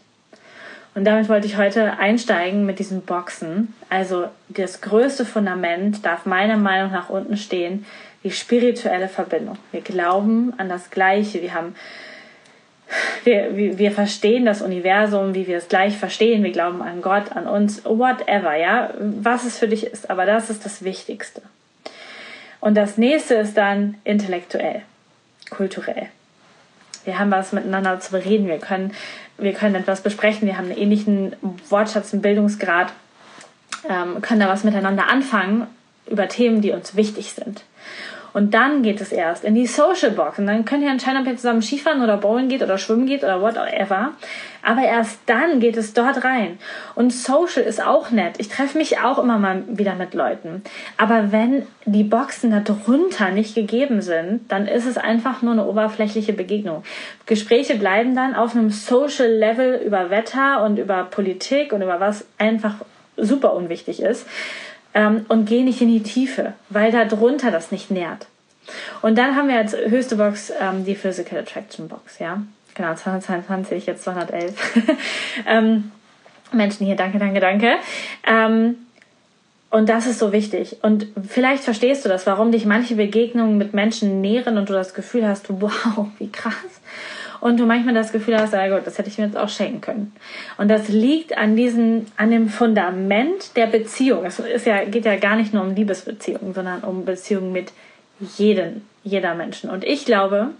Und 0.94 1.04
damit 1.04 1.28
wollte 1.28 1.47
ich 1.47 1.56
heute 1.56 1.99
einsteigen 1.99 2.66
mit 2.66 2.78
diesen 2.78 3.00
Boxen. 3.02 3.75
Also 3.88 4.26
das 4.49 4.82
größte 4.82 5.25
Fundament 5.25 6.04
darf 6.04 6.26
meiner 6.26 6.59
Meinung 6.59 6.92
nach 6.92 7.09
unten 7.09 7.38
stehen, 7.38 7.87
die 8.25 8.31
spirituelle 8.31 9.09
Verbindung. 9.09 9.59
Wir 9.73 9.81
glauben 9.81 10.55
an 10.59 10.69
das 10.69 10.91
Gleiche. 10.91 11.43
Wir 11.43 11.55
haben, 11.55 11.75
wir, 13.25 13.79
wir, 13.79 13.93
verstehen 13.93 14.45
das 14.45 14.62
Universum, 14.62 15.35
wie 15.35 15.47
wir 15.47 15.59
es 15.59 15.69
gleich 15.69 15.97
verstehen. 15.97 16.45
Wir 16.45 16.52
glauben 16.52 16.83
an 16.83 17.02
Gott, 17.02 17.33
an 17.33 17.47
uns, 17.47 17.85
whatever, 17.85 18.55
ja, 18.57 18.91
was 18.99 19.45
es 19.45 19.59
für 19.59 19.69
dich 19.69 19.87
ist. 19.87 20.11
Aber 20.11 20.26
das 20.26 20.50
ist 20.50 20.64
das 20.64 20.85
Wichtigste. 20.85 21.43
Und 22.61 22.76
das 22.76 22.97
nächste 22.97 23.35
ist 23.35 23.57
dann 23.57 23.97
intellektuell, 24.05 24.83
kulturell. 25.50 26.09
Wir 27.05 27.19
haben 27.19 27.33
was 27.33 27.52
miteinander 27.52 27.99
zu 27.99 28.12
bereden. 28.12 28.47
Wir 28.47 28.59
können, 28.59 28.93
wir 29.37 29.52
können 29.52 29.75
etwas 29.75 30.02
besprechen. 30.02 30.47
Wir 30.47 30.57
haben 30.57 30.67
einen 30.67 30.79
ähnlichen 30.79 31.35
Wortschatz, 31.69 32.12
einen 32.12 32.23
Bildungsgrad, 32.23 32.93
ähm, 33.88 34.23
können 34.23 34.38
da 34.38 34.49
was 34.49 34.62
miteinander 34.62 35.09
anfangen 35.09 35.67
über 36.07 36.29
Themen, 36.29 36.61
die 36.61 36.71
uns 36.71 36.95
wichtig 36.95 37.33
sind. 37.33 37.64
Und 38.33 38.55
dann 38.55 38.83
geht 38.83 39.01
es 39.01 39.12
erst 39.12 39.45
in 39.45 39.55
die 39.55 39.67
Social 39.67 40.11
Box. 40.11 40.39
Und 40.39 40.47
dann 40.47 40.65
könnt 40.65 40.83
ihr 40.83 40.91
entscheiden, 40.91 41.21
ob 41.21 41.27
ihr 41.27 41.37
zusammen 41.37 41.62
Skifahren 41.62 42.03
oder 42.03 42.17
bowlen 42.17 42.49
geht 42.49 42.62
oder 42.62 42.79
schwimmen 42.79 43.07
geht 43.07 43.23
oder 43.23 43.41
whatever. 43.43 44.12
Aber 44.62 44.83
erst 44.83 45.19
dann 45.27 45.61
geht 45.61 45.77
es 45.77 45.93
dort 45.93 46.25
rein. 46.25 46.59
Und 46.95 47.12
Social 47.12 47.62
ist 47.65 47.85
auch 47.85 48.11
nett. 48.11 48.35
Ich 48.39 48.49
treffe 48.49 48.79
mich 48.79 49.01
auch 49.01 49.19
immer 49.19 49.39
mal 49.39 49.65
wieder 49.67 49.95
mit 49.95 50.15
Leuten. 50.15 50.62
Aber 50.97 51.33
wenn 51.33 51.67
die 51.85 52.05
Boxen 52.05 52.53
da 52.53 52.61
drunter 52.61 53.31
nicht 53.31 53.55
gegeben 53.55 54.01
sind, 54.01 54.51
dann 54.51 54.67
ist 54.67 54.87
es 54.87 54.97
einfach 54.97 55.43
nur 55.43 55.53
eine 55.53 55.67
oberflächliche 55.67 56.33
Begegnung. 56.33 56.85
Gespräche 57.27 57.75
bleiben 57.75 58.15
dann 58.15 58.35
auf 58.35 58.55
einem 58.55 58.71
Social 58.71 59.31
Level 59.31 59.81
über 59.85 60.11
Wetter 60.11 60.65
und 60.65 60.79
über 60.79 61.05
Politik 61.05 61.73
und 61.73 61.83
über 61.83 62.01
was 62.01 62.25
einfach 62.39 62.77
super 63.17 63.53
unwichtig 63.53 64.01
ist 64.01 64.27
ähm, 64.94 65.25
und 65.28 65.46
geh 65.46 65.62
nicht 65.62 65.80
in 65.80 65.88
die 65.88 66.02
Tiefe, 66.02 66.54
weil 66.68 66.92
da 66.92 67.04
drunter 67.04 67.50
das 67.50 67.70
nicht 67.70 67.90
nährt. 67.90 68.26
Und 69.02 69.18
dann 69.18 69.37
haben 69.37 69.49
wir 69.49 69.56
als 69.56 69.75
höchste 69.75 70.16
Box 70.16 70.52
ähm, 70.61 70.84
die 70.84 70.94
Physical 70.94 71.38
Attraction 71.38 71.88
Box, 71.88 72.18
ja. 72.18 72.42
Genau, 72.75 72.94
222, 72.94 73.87
jetzt 73.87 74.04
211. 74.04 74.54
ähm, 75.46 75.90
Menschen 76.52 76.87
hier, 76.87 76.96
danke, 76.96 77.18
danke, 77.18 77.40
danke. 77.40 77.75
Ähm, 78.26 78.76
und 79.70 79.88
das 79.88 80.06
ist 80.06 80.18
so 80.18 80.32
wichtig. 80.32 80.76
Und 80.82 81.06
vielleicht 81.28 81.64
verstehst 81.64 82.04
du 82.04 82.08
das, 82.08 82.26
warum 82.26 82.52
dich 82.52 82.66
manche 82.66 82.94
Begegnungen 82.94 83.58
mit 83.58 83.75
Menschen 83.75 84.20
nähren 84.20 84.58
und 84.58 84.68
du 84.68 84.75
das 84.75 84.94
Gefühl 84.94 85.26
hast, 85.26 85.46
wow, 85.49 86.06
wie 86.18 86.30
krass 86.30 86.82
und 87.42 87.58
du 87.58 87.66
manchmal 87.66 87.92
das 87.92 88.12
Gefühl 88.12 88.38
hast, 88.38 88.52
ja 88.52 88.68
gut, 88.68 88.87
das 88.87 88.99
hätte 88.99 89.08
ich 89.08 89.18
mir 89.18 89.25
jetzt 89.25 89.37
auch 89.37 89.49
schenken 89.49 89.80
können. 89.80 90.12
Und 90.58 90.68
das 90.68 90.87
liegt 90.87 91.37
an 91.37 91.56
diesem, 91.56 92.06
an 92.16 92.30
dem 92.30 92.49
Fundament 92.49 93.56
der 93.56 93.66
Beziehung. 93.66 94.25
Es 94.25 94.38
ist 94.38 94.64
ja, 94.64 94.84
geht 94.84 95.04
ja 95.04 95.16
gar 95.16 95.34
nicht 95.34 95.52
nur 95.52 95.64
um 95.64 95.75
Liebesbeziehungen, 95.75 96.54
sondern 96.54 96.82
um 96.82 97.04
Beziehungen 97.04 97.50
mit 97.50 97.72
jedem, 98.37 98.82
jeder 99.02 99.34
Menschen. 99.34 99.70
Und 99.70 99.82
ich 99.82 100.04
glaube, 100.04 100.50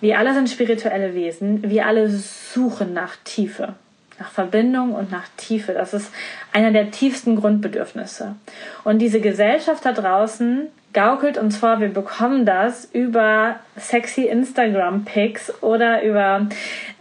wir 0.00 0.18
alle 0.18 0.32
sind 0.32 0.48
spirituelle 0.48 1.14
Wesen, 1.14 1.68
wir 1.68 1.84
alle 1.86 2.08
suchen 2.08 2.94
nach 2.94 3.16
Tiefe 3.24 3.74
nach 4.18 4.30
Verbindung 4.30 4.94
und 4.94 5.10
nach 5.10 5.26
Tiefe. 5.36 5.72
Das 5.72 5.94
ist 5.94 6.12
einer 6.52 6.70
der 6.70 6.92
tiefsten 6.92 7.34
Grundbedürfnisse. 7.34 8.36
Und 8.84 9.00
diese 9.00 9.20
Gesellschaft 9.20 9.84
da 9.84 9.92
draußen 9.92 10.68
gaukelt 10.92 11.38
uns 11.38 11.56
vor, 11.56 11.80
wir 11.80 11.88
bekommen 11.88 12.44
das 12.44 12.84
über 12.92 13.56
sexy 13.76 14.26
Instagram-Pics 14.26 15.62
oder 15.62 16.02
über, 16.02 16.46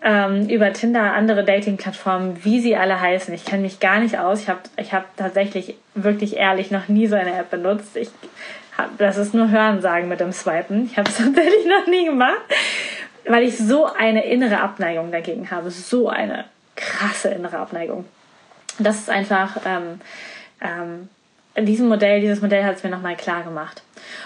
ähm, 0.04 0.48
über 0.50 0.72
Tinder, 0.74 1.14
andere 1.14 1.44
Dating-Plattformen, 1.44 2.44
wie 2.44 2.62
sie 2.62 2.76
alle 2.76 3.00
heißen. 3.00 3.34
Ich 3.34 3.46
kenne 3.46 3.64
mich 3.64 3.80
gar 3.80 4.00
nicht 4.00 4.18
aus. 4.18 4.42
Ich 4.42 4.50
habe 4.50 4.62
ich 4.78 4.94
hab 4.94 5.16
tatsächlich 5.18 5.76
wirklich 5.96 6.38
ehrlich 6.38 6.72
noch 6.72 6.88
nie 6.88 7.08
so 7.08 7.16
eine 7.16 7.38
App 7.38 7.50
benutzt. 7.50 7.98
Ich 7.98 8.10
hab, 8.78 8.98
das 8.98 9.18
ist 9.18 9.34
nur 9.34 9.50
Hörensagen 9.50 10.08
mit 10.08 10.20
dem 10.20 10.32
Swipen. 10.32 10.86
Ich 10.86 10.98
habe 10.98 11.10
es 11.10 11.18
tatsächlich 11.20 11.66
noch 11.66 11.88
nie 11.88 12.06
gemacht, 12.06 12.42
weil 13.28 13.44
ich 13.44 13.58
so 13.58 13.86
eine 13.86 14.26
innere 14.26 14.62
Abneigung 14.62 15.12
dagegen 15.12 15.52
habe. 15.52 15.70
So 15.70 16.10
eine 16.10 16.46
krasse 16.76 17.30
innere 17.30 17.58
Abneigung. 17.58 18.06
Das 18.80 19.00
ist 19.00 19.10
einfach... 19.10 19.58
Ähm, 19.66 20.00
ähm, 20.62 21.10
diesem 21.58 21.88
Modell, 21.88 22.22
dieses 22.22 22.42
Modell 22.42 22.64
hat 22.64 22.78
es 22.78 22.84
mir 22.84 22.90
nochmal 22.90 23.16
klar 23.16 23.44
gemacht. 23.44 23.82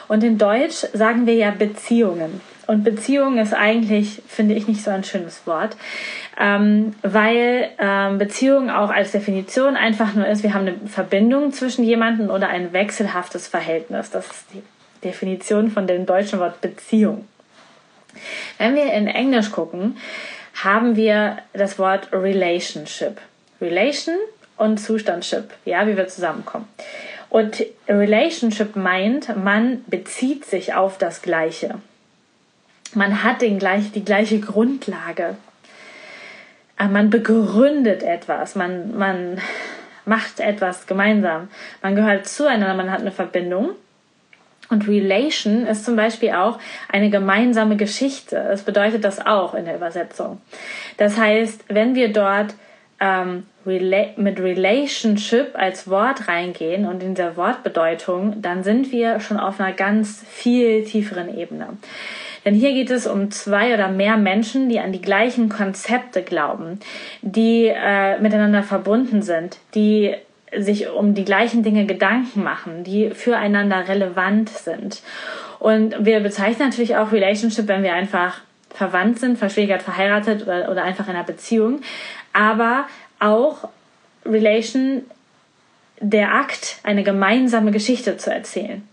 Und 0.08 0.24
in 0.24 0.38
Deutsch 0.38 0.86
sagen 0.94 1.26
wir 1.26 1.36
ja 1.36 1.52
Beziehungen. 1.52 2.42
Und 2.68 2.84
Beziehung 2.84 3.38
ist 3.38 3.54
eigentlich, 3.54 4.22
finde 4.28 4.56
ich, 4.56 4.68
nicht 4.68 4.84
so 4.84 4.90
ein 4.90 5.04
schönes 5.04 5.46
Wort, 5.46 5.78
ähm, 6.40 6.96
weil 7.04 7.70
ähm, 7.78 8.18
Beziehung 8.18 8.70
auch 8.72 8.90
als 8.90 9.12
Definition 9.12 9.76
einfach 9.76 10.14
nur 10.14 10.28
ist, 10.28 10.44
wir 10.44 10.54
haben 10.54 10.68
eine 10.68 10.78
Verbindung 10.88 11.54
zwischen 11.54 11.84
jemandem 11.84 12.30
oder 12.30 12.48
ein 12.50 12.74
wechselhaftes 12.74 13.48
Verhältnis. 13.48 14.10
Das 14.10 14.26
ist 14.26 14.46
die 14.54 14.64
Definition 15.04 15.70
von 15.70 15.86
dem 15.86 16.06
deutschen 16.06 16.40
Wort 16.40 16.62
Beziehung. 16.62 17.28
Wenn 18.58 18.76
wir 18.76 18.92
in 18.94 19.08
Englisch 19.08 19.52
gucken, 19.52 19.98
haben 20.64 20.96
wir 20.96 21.38
das 21.54 21.78
Wort 21.78 22.10
Relationship. 22.12 23.20
Relation 23.62 24.16
und 24.58 24.78
Zustandship, 24.80 25.52
ja, 25.66 25.86
wie 25.88 25.98
wir 25.98 26.08
zusammenkommen. 26.08 26.68
Und 27.36 27.66
Relationship 27.90 28.78
meint, 28.78 29.36
man 29.36 29.84
bezieht 29.88 30.46
sich 30.46 30.74
auf 30.74 30.98
das 30.98 31.22
Gleiche. 31.22 31.82
Man 32.94 33.24
hat 33.24 33.42
den 33.42 33.60
gleich, 33.60 33.92
die 33.92 34.06
gleiche 34.06 34.40
Grundlage. 34.40 35.36
Äh, 36.80 36.88
man 36.88 37.10
begründet 37.10 38.04
etwas, 38.04 38.56
man, 38.56 38.98
man 38.98 39.42
macht 40.06 40.40
etwas 40.40 40.88
gemeinsam. 40.88 41.50
Man 41.82 41.98
gehört 41.98 42.26
zueinander, 42.26 42.74
man 42.74 42.90
hat 42.90 43.02
eine 43.02 43.12
Verbindung. 43.12 43.72
Und 44.70 44.88
Relation 44.88 45.68
ist 45.68 45.84
zum 45.84 45.98
Beispiel 45.98 46.32
auch 46.32 46.58
eine 46.88 47.10
gemeinsame 47.10 47.76
Geschichte. 47.76 48.38
Es 48.38 48.64
bedeutet 48.64 49.04
das 49.04 49.26
auch 49.26 49.56
in 49.56 49.66
der 49.66 49.76
Übersetzung. 49.76 50.40
Das 50.96 51.18
heißt, 51.18 51.66
wenn 51.68 51.96
wir 51.96 52.14
dort 52.14 52.56
ähm, 53.00 53.44
mit 53.66 54.40
Relationship 54.40 55.56
als 55.56 55.90
Wort 55.90 56.28
reingehen 56.28 56.86
und 56.86 57.02
in 57.02 57.16
der 57.16 57.36
Wortbedeutung, 57.36 58.42
dann 58.42 58.64
sind 58.64 58.92
wir 58.92 59.20
schon 59.20 59.38
auf 59.38 59.60
einer 59.60 59.74
ganz 59.74 60.24
viel 60.30 60.84
tieferen 60.84 61.36
Ebene. 61.36 61.70
Denn 62.46 62.54
hier 62.54 62.74
geht 62.74 62.92
es 62.92 63.08
um 63.08 63.32
zwei 63.32 63.74
oder 63.74 63.88
mehr 63.88 64.18
Menschen, 64.18 64.70
die 64.70 64.80
an 64.80 64.92
die 64.92 65.02
gleichen 65.02 65.50
Konzepte 65.50 66.22
glauben, 66.22 66.80
die 67.24 67.66
äh, 67.68 68.20
miteinander 68.20 68.62
verbunden 68.62 69.24
sind, 69.24 69.58
die 69.74 70.14
sich 70.56 70.90
um 70.90 71.16
die 71.16 71.26
gleichen 71.26 71.64
Dinge 71.64 71.88
Gedanken 71.88 72.44
machen, 72.44 72.84
die 72.84 73.10
füreinander 73.10 73.88
relevant 73.88 74.50
sind. 74.50 75.02
Und 75.58 76.06
wir 76.06 76.20
bezeichnen 76.20 76.70
natürlich 76.70 76.96
auch 76.96 77.12
Relationship, 77.12 77.68
wenn 77.68 77.82
wir 77.82 77.94
einfach 77.94 78.42
verwandt 78.70 79.20
sind, 79.20 79.38
verschwägert, 79.38 79.82
verheiratet 79.82 80.44
oder, 80.44 80.70
oder 80.70 80.84
einfach 80.84 81.08
in 81.08 81.16
einer 81.16 81.24
Beziehung. 81.24 81.82
Aber 82.36 82.86
auch 83.20 83.70
Relation, 84.26 85.04
der 86.00 86.34
Akt, 86.34 86.80
eine 86.84 87.04
gemeinsame 87.04 87.72
Geschichte 87.72 88.18
zu 88.18 88.32
erzählen. 88.32 88.88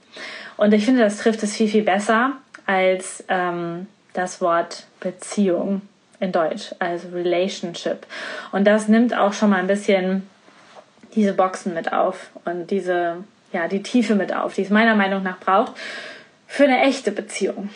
Und 0.56 0.72
ich 0.72 0.84
finde, 0.84 1.02
das 1.02 1.18
trifft 1.18 1.42
es 1.42 1.56
viel, 1.56 1.68
viel 1.68 1.82
besser 1.82 2.32
als 2.66 3.24
ähm, 3.28 3.88
das 4.12 4.40
Wort 4.40 4.86
Beziehung 5.00 5.82
in 6.20 6.30
Deutsch, 6.30 6.72
also 6.78 7.08
Relationship. 7.08 8.06
Und 8.52 8.64
das 8.66 8.86
nimmt 8.86 9.16
auch 9.16 9.32
schon 9.32 9.50
mal 9.50 9.58
ein 9.58 9.66
bisschen 9.66 10.28
diese 11.14 11.32
Boxen 11.32 11.74
mit 11.74 11.92
auf 11.92 12.30
und 12.44 12.70
diese, 12.70 13.24
ja, 13.52 13.66
die 13.66 13.82
Tiefe 13.82 14.14
mit 14.14 14.32
auf, 14.32 14.54
die 14.54 14.62
es 14.62 14.70
meiner 14.70 14.94
Meinung 14.94 15.22
nach 15.22 15.40
braucht 15.40 15.72
für 16.46 16.64
eine 16.64 16.82
echte 16.82 17.10
Beziehung. 17.10 17.70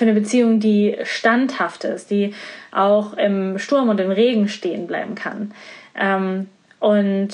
Für 0.00 0.06
eine 0.06 0.14
Beziehung, 0.14 0.60
die 0.60 0.96
standhaft 1.02 1.84
ist, 1.84 2.10
die 2.10 2.32
auch 2.72 3.12
im 3.18 3.58
Sturm 3.58 3.90
und 3.90 4.00
im 4.00 4.10
Regen 4.10 4.48
stehen 4.48 4.86
bleiben 4.86 5.14
kann. 5.14 5.52
Ähm, 5.94 6.48
und 6.78 7.28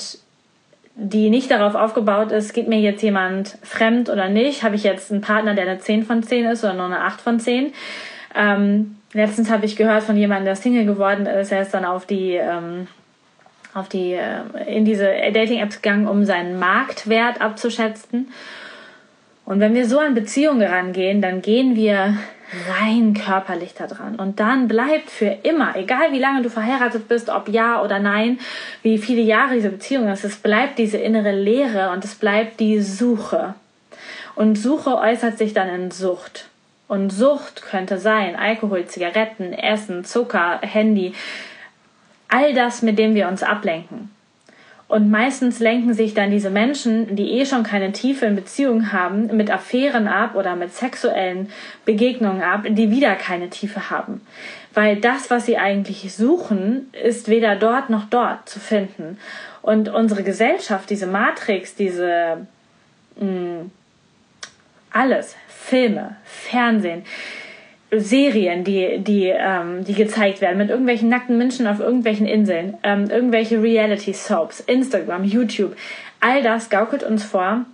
die 0.95 1.29
nicht 1.29 1.49
darauf 1.49 1.75
aufgebaut 1.75 2.33
ist, 2.33 2.53
geht 2.53 2.67
mir 2.67 2.81
jetzt 2.81 3.01
jemand 3.03 3.57
fremd 3.63 4.09
oder 4.09 4.27
nicht, 4.27 4.63
habe 4.63 4.75
ich 4.75 4.83
jetzt 4.83 5.13
einen 5.13 5.21
Partner, 5.21 5.53
der 5.53 5.63
eine 5.63 5.79
10 5.79 6.03
von 6.03 6.23
10 6.23 6.47
ist 6.47 6.65
oder 6.65 6.73
nur 6.73 6.87
eine 6.87 6.99
8 6.99 7.21
von 7.21 7.39
10. 7.39 7.71
Ähm, 8.35 8.97
letztens 9.13 9.49
habe 9.49 9.65
ich 9.65 9.77
gehört 9.77 10.03
von 10.03 10.17
jemandem, 10.17 10.47
der 10.47 10.57
Single 10.57 10.83
geworden 10.83 11.25
ist, 11.25 11.53
er 11.53 11.61
ist 11.61 11.73
dann 11.73 11.85
auf 11.85 12.05
die 12.05 12.33
ähm, 12.33 12.87
auf 13.73 13.87
die 13.87 14.11
äh, 14.11 14.75
in 14.75 14.83
diese 14.83 15.05
Dating-Apps 15.05 15.81
gegangen, 15.81 16.05
um 16.05 16.25
seinen 16.25 16.59
Marktwert 16.59 17.39
abzuschätzen. 17.39 18.27
Und 19.45 19.61
wenn 19.61 19.73
wir 19.73 19.87
so 19.87 19.99
an 19.99 20.15
Beziehungen 20.15 20.67
rangehen, 20.67 21.21
dann 21.21 21.41
gehen 21.41 21.77
wir 21.77 22.17
rein 22.69 23.13
körperlich 23.13 23.73
da 23.73 23.87
dran. 23.87 24.15
Und 24.15 24.39
dann 24.39 24.67
bleibt 24.67 25.09
für 25.09 25.37
immer, 25.43 25.75
egal 25.75 26.11
wie 26.11 26.19
lange 26.19 26.41
du 26.41 26.49
verheiratet 26.49 27.07
bist, 27.07 27.29
ob 27.29 27.49
ja 27.49 27.81
oder 27.81 27.99
nein, 27.99 28.39
wie 28.83 28.97
viele 28.97 29.21
Jahre 29.21 29.55
diese 29.55 29.69
Beziehung 29.69 30.07
ist, 30.09 30.23
es 30.23 30.37
bleibt 30.37 30.77
diese 30.79 30.97
innere 30.97 31.31
Leere 31.31 31.91
und 31.91 32.05
es 32.05 32.15
bleibt 32.15 32.59
die 32.59 32.81
Suche. 32.81 33.55
Und 34.35 34.55
Suche 34.55 34.97
äußert 34.97 35.37
sich 35.37 35.53
dann 35.53 35.69
in 35.69 35.91
Sucht. 35.91 36.47
Und 36.87 37.11
Sucht 37.11 37.63
könnte 37.63 37.97
sein 37.97 38.35
Alkohol, 38.35 38.85
Zigaretten, 38.85 39.51
Essen, 39.51 40.05
Zucker, 40.05 40.59
Handy, 40.61 41.13
all 42.29 42.53
das, 42.53 42.81
mit 42.81 42.97
dem 42.97 43.13
wir 43.13 43.27
uns 43.27 43.43
ablenken. 43.43 44.09
Und 44.87 45.11
meistens 45.11 45.59
lenken 45.59 45.93
sich 45.93 46.13
dann 46.13 46.31
diese 46.31 46.49
Menschen, 46.49 47.17
die 47.17 47.31
eh 47.33 47.45
schon 47.45 47.63
keine 47.63 47.91
Tiefe 47.91 48.25
in 48.25 48.37
Beziehungen 48.37 48.93
haben, 48.93 49.35
mit 49.35 49.51
Affären 49.51 50.07
ab 50.07 50.35
oder 50.35 50.55
mit 50.55 50.73
sexuellen 50.73 51.49
Begegnungen 51.83 52.41
ab, 52.41 52.63
die 52.69 52.89
wieder 52.89 53.15
keine 53.15 53.49
Tiefe 53.49 53.89
haben. 53.89 54.21
Weil 54.73 54.95
das, 54.97 55.29
was 55.29 55.45
sie 55.45 55.57
eigentlich 55.57 56.13
suchen, 56.15 56.89
ist 56.93 57.27
weder 57.27 57.57
dort 57.57 57.89
noch 57.89 58.05
dort 58.05 58.47
zu 58.47 58.59
finden. 58.59 59.17
Und 59.61 59.89
unsere 59.89 60.23
Gesellschaft, 60.23 60.89
diese 60.89 61.07
Matrix, 61.07 61.75
diese 61.75 62.47
mh, 63.19 63.25
mm, 63.25 63.71
alles, 64.91 65.35
Filme, 65.47 66.15
Fernsehen, 66.23 67.03
Serien, 67.91 68.63
die, 68.63 68.99
die, 68.99 69.27
ähm, 69.27 69.85
die 69.85 69.93
gezeigt 69.93 70.41
werden, 70.41 70.57
mit 70.57 70.69
irgendwelchen 70.69 71.07
nackten 71.07 71.37
Menschen 71.37 71.67
auf 71.67 71.79
irgendwelchen 71.79 72.25
Inseln, 72.25 72.77
ähm, 72.83 73.09
irgendwelche 73.09 73.61
Reality-Soaps, 73.61 74.59
Instagram, 74.61 75.23
YouTube, 75.23 75.75
all 76.19 76.43
das 76.43 76.69
gaukelt 76.69 77.03
uns 77.03 77.23
vor, 77.23 77.65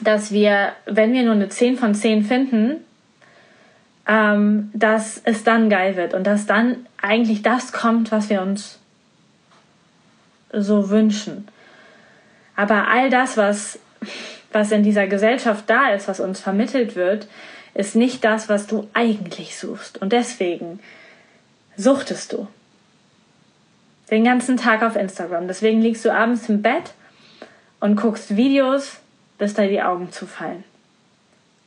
dass 0.00 0.32
wir, 0.32 0.72
wenn 0.84 1.12
wir 1.12 1.22
nur 1.22 1.34
eine 1.34 1.48
10 1.48 1.76
von 1.76 1.94
10 1.94 2.24
finden, 2.24 2.76
ähm, 4.06 4.70
dass 4.74 5.20
es 5.24 5.44
dann 5.44 5.70
geil 5.70 5.96
wird 5.96 6.14
und 6.14 6.26
dass 6.26 6.46
dann 6.46 6.86
eigentlich 7.00 7.42
das 7.42 7.72
kommt, 7.72 8.12
was 8.12 8.28
wir 8.28 8.42
uns 8.42 8.78
so 10.52 10.90
wünschen. 10.90 11.48
Aber 12.54 12.88
all 12.88 13.08
das, 13.08 13.36
was, 13.36 13.78
was 14.52 14.72
in 14.72 14.82
dieser 14.82 15.06
Gesellschaft 15.06 15.64
da 15.68 15.90
ist, 15.90 16.08
was 16.08 16.20
uns 16.20 16.40
vermittelt 16.40 16.96
wird, 16.96 17.28
ist 17.74 17.96
nicht 17.96 18.24
das, 18.24 18.48
was 18.48 18.66
du 18.66 18.88
eigentlich 18.94 19.58
suchst. 19.58 20.00
Und 20.00 20.12
deswegen 20.12 20.80
suchtest 21.76 22.32
du. 22.32 22.48
Den 24.10 24.24
ganzen 24.24 24.56
Tag 24.56 24.82
auf 24.82 24.96
Instagram. 24.96 25.48
Deswegen 25.48 25.82
liegst 25.82 26.04
du 26.04 26.12
abends 26.12 26.48
im 26.48 26.62
Bett 26.62 26.94
und 27.80 27.96
guckst 27.96 28.36
Videos, 28.36 28.98
bis 29.38 29.54
da 29.54 29.66
die 29.66 29.82
Augen 29.82 30.10
zufallen. 30.10 30.64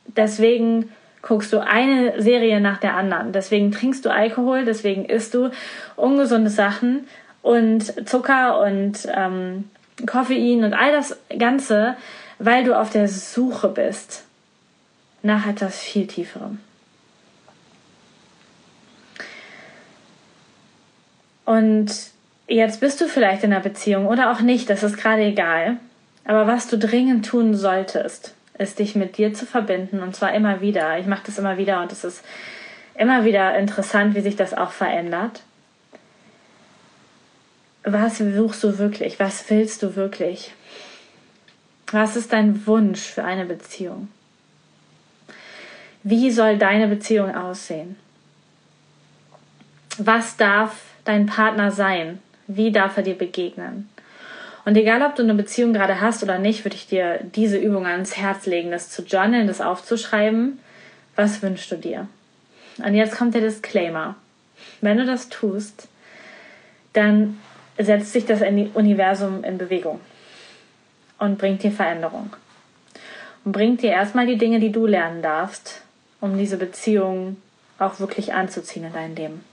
Deswegen 0.06 0.90
guckst 1.22 1.52
du 1.52 1.60
eine 1.60 2.20
Serie 2.20 2.60
nach 2.60 2.78
der 2.78 2.96
anderen. 2.96 3.32
Deswegen 3.32 3.70
trinkst 3.70 4.04
du 4.04 4.10
Alkohol, 4.10 4.64
deswegen 4.64 5.04
isst 5.04 5.34
du 5.34 5.50
ungesunde 5.96 6.50
Sachen 6.50 7.06
und 7.42 8.08
Zucker 8.08 8.60
und 8.60 9.08
ähm, 9.14 9.70
Koffein 10.06 10.64
und 10.64 10.74
all 10.74 10.92
das 10.92 11.16
Ganze, 11.38 11.96
weil 12.38 12.64
du 12.64 12.78
auf 12.78 12.90
der 12.90 13.06
Suche 13.08 13.68
bist 13.68 14.24
nach 15.22 15.46
etwas 15.46 15.78
viel 15.78 16.06
Tieferem. 16.06 16.58
Und 21.44 21.92
jetzt 22.46 22.80
bist 22.80 23.00
du 23.00 23.08
vielleicht 23.08 23.44
in 23.44 23.52
einer 23.52 23.62
Beziehung 23.62 24.06
oder 24.06 24.32
auch 24.32 24.40
nicht, 24.40 24.70
das 24.70 24.82
ist 24.82 24.96
gerade 24.96 25.22
egal. 25.22 25.78
Aber 26.24 26.46
was 26.46 26.68
du 26.68 26.78
dringend 26.78 27.26
tun 27.26 27.54
solltest, 27.54 28.34
ist 28.58 28.78
dich 28.78 28.94
mit 28.94 29.18
dir 29.18 29.34
zu 29.34 29.46
verbinden 29.46 30.00
und 30.00 30.14
zwar 30.14 30.34
immer 30.34 30.60
wieder. 30.60 30.98
Ich 30.98 31.06
mache 31.06 31.22
das 31.26 31.38
immer 31.38 31.58
wieder 31.58 31.82
und 31.82 31.90
es 31.92 32.04
ist 32.04 32.24
immer 32.94 33.24
wieder 33.24 33.56
interessant, 33.58 34.14
wie 34.14 34.20
sich 34.20 34.36
das 34.36 34.54
auch 34.54 34.70
verändert. 34.70 35.42
Was 37.84 38.18
suchst 38.18 38.62
du 38.62 38.78
wirklich? 38.78 39.18
Was 39.18 39.50
willst 39.50 39.82
du 39.82 39.96
wirklich? 39.96 40.52
Was 41.90 42.16
ist 42.16 42.32
dein 42.32 42.66
Wunsch 42.66 43.00
für 43.00 43.24
eine 43.24 43.44
Beziehung? 43.44 44.08
Wie 46.02 46.30
soll 46.30 46.58
deine 46.58 46.88
Beziehung 46.88 47.34
aussehen? 47.34 47.96
Was 49.98 50.36
darf 50.36 50.76
dein 51.04 51.26
Partner 51.26 51.70
sein? 51.70 52.20
Wie 52.46 52.72
darf 52.72 52.96
er 52.96 53.02
dir 53.02 53.16
begegnen? 53.16 53.88
Und 54.64 54.76
egal, 54.76 55.02
ob 55.02 55.16
du 55.16 55.22
eine 55.22 55.34
Beziehung 55.34 55.72
gerade 55.72 56.00
hast 56.00 56.22
oder 56.22 56.38
nicht, 56.38 56.64
würde 56.64 56.76
ich 56.76 56.86
dir 56.86 57.20
diese 57.34 57.58
Übung 57.58 57.86
ans 57.86 58.16
Herz 58.16 58.46
legen, 58.46 58.70
das 58.70 58.90
zu 58.90 59.02
journalen, 59.02 59.46
das 59.46 59.60
aufzuschreiben. 59.60 60.60
Was 61.16 61.42
wünschst 61.42 61.70
du 61.72 61.76
dir? 61.76 62.08
Und 62.78 62.94
jetzt 62.94 63.16
kommt 63.16 63.34
der 63.34 63.42
Disclaimer. 63.42 64.16
Wenn 64.80 64.98
du 64.98 65.04
das 65.04 65.28
tust, 65.28 65.88
dann 66.92 67.38
setzt 67.78 68.12
sich 68.12 68.24
das 68.24 68.40
Universum 68.42 69.44
in 69.44 69.58
Bewegung 69.58 70.00
und 71.18 71.38
bringt 71.38 71.62
dir 71.62 71.72
Veränderung. 71.72 72.30
Und 73.44 73.52
bringt 73.52 73.82
dir 73.82 73.90
erstmal 73.90 74.26
die 74.26 74.38
Dinge, 74.38 74.60
die 74.60 74.70
du 74.70 74.86
lernen 74.86 75.22
darfst, 75.22 75.82
um 76.22 76.38
diese 76.38 76.56
Beziehung 76.56 77.36
auch 77.78 78.00
wirklich 78.00 78.32
anzuziehen 78.32 78.86
in 78.86 78.92
dein 78.92 79.16
Leben. 79.16 79.44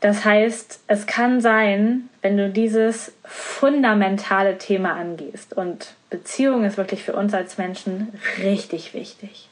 Das 0.00 0.24
heißt, 0.24 0.80
es 0.86 1.06
kann 1.06 1.40
sein, 1.40 2.10
wenn 2.20 2.36
du 2.36 2.50
dieses 2.50 3.12
fundamentale 3.24 4.58
Thema 4.58 4.92
angehst 4.92 5.54
und 5.54 5.94
Beziehung 6.10 6.64
ist 6.64 6.76
wirklich 6.76 7.02
für 7.02 7.14
uns 7.14 7.32
als 7.32 7.56
Menschen 7.56 8.12
richtig 8.38 8.92
wichtig, 8.92 9.48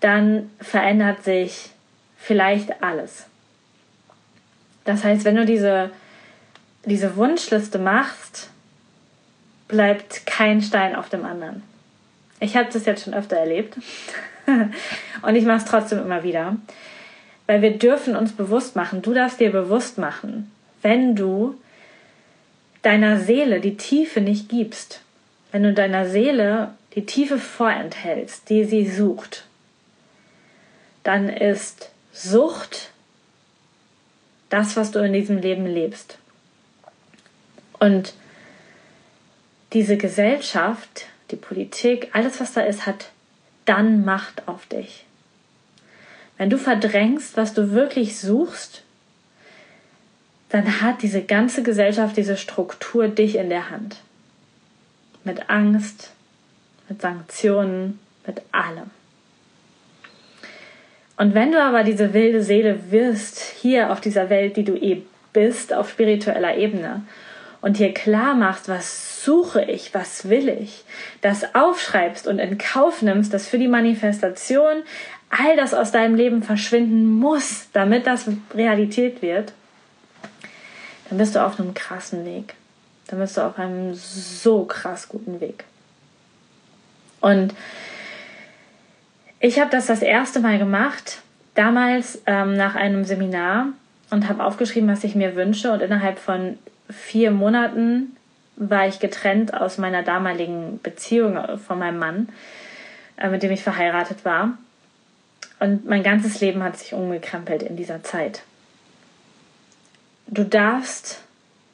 dann 0.00 0.50
verändert 0.60 1.22
sich 1.22 1.70
vielleicht 2.16 2.82
alles. 2.82 3.26
Das 4.84 5.04
heißt, 5.04 5.26
wenn 5.26 5.36
du 5.36 5.44
diese, 5.44 5.90
diese 6.86 7.16
Wunschliste 7.16 7.78
machst, 7.78 8.48
bleibt 9.68 10.24
kein 10.24 10.62
Stein 10.62 10.96
auf 10.96 11.10
dem 11.10 11.26
anderen. 11.26 11.62
Ich 12.40 12.56
habe 12.56 12.68
das 12.72 12.86
jetzt 12.86 13.04
schon 13.04 13.14
öfter 13.14 13.36
erlebt 13.36 13.76
und 15.22 15.34
ich 15.34 15.44
mache 15.44 15.58
es 15.58 15.64
trotzdem 15.64 15.98
immer 15.98 16.22
wieder, 16.22 16.56
weil 17.46 17.62
wir 17.62 17.78
dürfen 17.78 18.16
uns 18.16 18.32
bewusst 18.32 18.76
machen, 18.76 19.02
du 19.02 19.12
darfst 19.14 19.40
dir 19.40 19.50
bewusst 19.50 19.98
machen, 19.98 20.50
wenn 20.82 21.16
du 21.16 21.56
deiner 22.82 23.18
Seele 23.18 23.60
die 23.60 23.76
Tiefe 23.76 24.20
nicht 24.20 24.48
gibst, 24.48 25.00
wenn 25.50 25.62
du 25.62 25.74
deiner 25.74 26.06
Seele 26.06 26.74
die 26.94 27.06
Tiefe 27.06 27.38
vorenthältst, 27.38 28.48
die 28.50 28.64
sie 28.64 28.88
sucht, 28.88 29.44
dann 31.02 31.28
ist 31.28 31.90
Sucht 32.20 32.90
das, 34.48 34.76
was 34.76 34.90
du 34.90 34.98
in 34.98 35.12
diesem 35.12 35.38
Leben 35.38 35.66
lebst. 35.66 36.18
Und 37.78 38.12
diese 39.72 39.96
Gesellschaft, 39.96 41.06
die 41.30 41.36
Politik, 41.36 42.10
alles, 42.12 42.40
was 42.40 42.52
da 42.52 42.62
ist, 42.62 42.86
hat 42.86 43.10
dann 43.64 44.04
Macht 44.04 44.48
auf 44.48 44.66
dich. 44.66 45.04
Wenn 46.38 46.50
du 46.50 46.58
verdrängst, 46.58 47.36
was 47.36 47.52
du 47.52 47.72
wirklich 47.72 48.18
suchst, 48.18 48.82
dann 50.48 50.80
hat 50.80 51.02
diese 51.02 51.22
ganze 51.22 51.62
Gesellschaft, 51.62 52.16
diese 52.16 52.36
Struktur 52.36 53.08
dich 53.08 53.36
in 53.36 53.50
der 53.50 53.70
Hand. 53.70 53.96
Mit 55.24 55.50
Angst, 55.50 56.12
mit 56.88 57.02
Sanktionen, 57.02 57.98
mit 58.26 58.40
allem. 58.52 58.90
Und 61.18 61.34
wenn 61.34 61.52
du 61.52 61.60
aber 61.60 61.82
diese 61.82 62.14
wilde 62.14 62.42
Seele 62.42 62.90
wirst, 62.90 63.40
hier 63.40 63.90
auf 63.92 64.00
dieser 64.00 64.30
Welt, 64.30 64.56
die 64.56 64.64
du 64.64 64.76
eh 64.76 65.02
bist, 65.32 65.74
auf 65.74 65.90
spiritueller 65.90 66.56
Ebene, 66.56 67.02
und 67.60 67.78
dir 67.78 67.92
klar 67.92 68.34
machst, 68.34 68.68
was 68.68 69.24
suche 69.24 69.62
ich, 69.64 69.92
was 69.94 70.28
will 70.28 70.48
ich, 70.48 70.84
das 71.20 71.54
aufschreibst 71.54 72.26
und 72.26 72.38
in 72.38 72.58
Kauf 72.58 73.02
nimmst, 73.02 73.34
dass 73.34 73.48
für 73.48 73.58
die 73.58 73.68
Manifestation 73.68 74.82
all 75.30 75.56
das 75.56 75.74
aus 75.74 75.90
deinem 75.90 76.14
Leben 76.14 76.42
verschwinden 76.42 77.06
muss, 77.06 77.68
damit 77.72 78.06
das 78.06 78.26
Realität 78.54 79.22
wird, 79.22 79.52
dann 81.08 81.18
bist 81.18 81.34
du 81.34 81.44
auf 81.44 81.58
einem 81.58 81.74
krassen 81.74 82.24
Weg. 82.24 82.54
Dann 83.08 83.18
bist 83.18 83.36
du 83.36 83.40
auf 83.40 83.58
einem 83.58 83.94
so 83.94 84.64
krass 84.64 85.08
guten 85.08 85.40
Weg. 85.40 85.64
Und 87.20 87.54
ich 89.40 89.58
habe 89.58 89.70
das 89.70 89.86
das 89.86 90.02
erste 90.02 90.40
Mal 90.40 90.58
gemacht, 90.58 91.22
damals 91.54 92.20
ähm, 92.26 92.54
nach 92.54 92.74
einem 92.74 93.04
Seminar 93.04 93.68
und 94.10 94.28
habe 94.28 94.44
aufgeschrieben, 94.44 94.88
was 94.88 95.04
ich 95.04 95.14
mir 95.14 95.34
wünsche. 95.34 95.72
Und 95.72 95.80
innerhalb 95.80 96.18
von 96.18 96.58
vier 96.90 97.30
Monaten 97.30 98.16
war 98.56 98.88
ich 98.88 98.98
getrennt 98.98 99.54
aus 99.54 99.78
meiner 99.78 100.02
damaligen 100.02 100.80
Beziehung 100.82 101.36
äh, 101.36 101.56
von 101.58 101.78
meinem 101.78 101.98
Mann, 101.98 102.28
äh, 103.16 103.28
mit 103.28 103.42
dem 103.42 103.52
ich 103.52 103.62
verheiratet 103.62 104.24
war. 104.24 104.58
Und 105.60 105.86
mein 105.86 106.02
ganzes 106.02 106.40
Leben 106.40 106.62
hat 106.62 106.76
sich 106.76 106.92
umgekrempelt 106.92 107.62
in 107.62 107.76
dieser 107.76 108.02
Zeit. 108.02 108.42
Du 110.26 110.44
darfst 110.44 111.22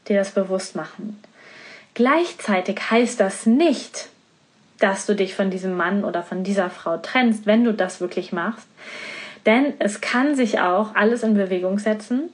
dir 0.09 0.17
das 0.17 0.31
bewusst 0.31 0.77
machen. 0.77 1.23
Gleichzeitig 1.95 2.91
heißt 2.91 3.21
das 3.21 3.47
nicht, 3.47 4.09
dass 4.79 5.07
du 5.07 5.15
dich 5.15 5.35
von 5.35 5.51
diesem 5.51 5.77
Mann 5.77 6.05
oder 6.05 6.23
von 6.23 6.45
dieser 6.45 6.71
Frau 6.71 6.97
trennst, 6.99 7.47
wenn 7.47 7.65
du 7.65 7.73
das 7.73 8.01
wirklich 8.01 8.33
machst. 8.33 8.67
Denn 9.47 9.75
es 9.79 10.01
kann 10.01 10.35
sich 10.35 10.61
auch 10.61 10.95
alles 10.95 11.23
in 11.23 11.35
Bewegung 11.35 11.79
setzen 11.79 12.31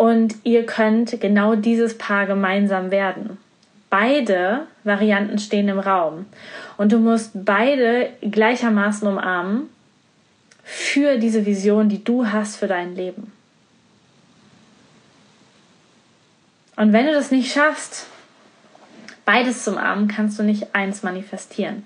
und 0.00 0.36
ihr 0.44 0.64
könnt 0.64 1.20
genau 1.20 1.56
dieses 1.56 1.98
Paar 1.98 2.24
gemeinsam 2.24 2.90
werden. 2.90 3.36
Beide 3.90 4.62
Varianten 4.82 5.38
stehen 5.38 5.68
im 5.68 5.78
Raum 5.78 6.24
und 6.78 6.90
du 6.90 6.98
musst 6.98 7.32
beide 7.34 8.08
gleichermaßen 8.22 9.06
umarmen 9.06 9.68
für 10.64 11.18
diese 11.18 11.44
Vision, 11.44 11.90
die 11.90 12.02
du 12.02 12.26
hast 12.28 12.56
für 12.56 12.66
dein 12.66 12.96
Leben. 12.96 13.30
Und 16.76 16.94
wenn 16.94 17.04
du 17.04 17.12
das 17.12 17.30
nicht 17.30 17.52
schaffst, 17.52 18.06
beides 19.26 19.64
zum 19.64 19.76
Armen, 19.76 20.08
kannst 20.08 20.38
du 20.38 20.42
nicht 20.42 20.74
eins 20.74 21.02
manifestieren. 21.02 21.82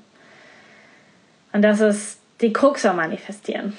Und 1.52 1.62
das 1.62 1.80
ist 1.80 2.20
die 2.40 2.52
Krux 2.52 2.84
manifestieren. 2.84 3.76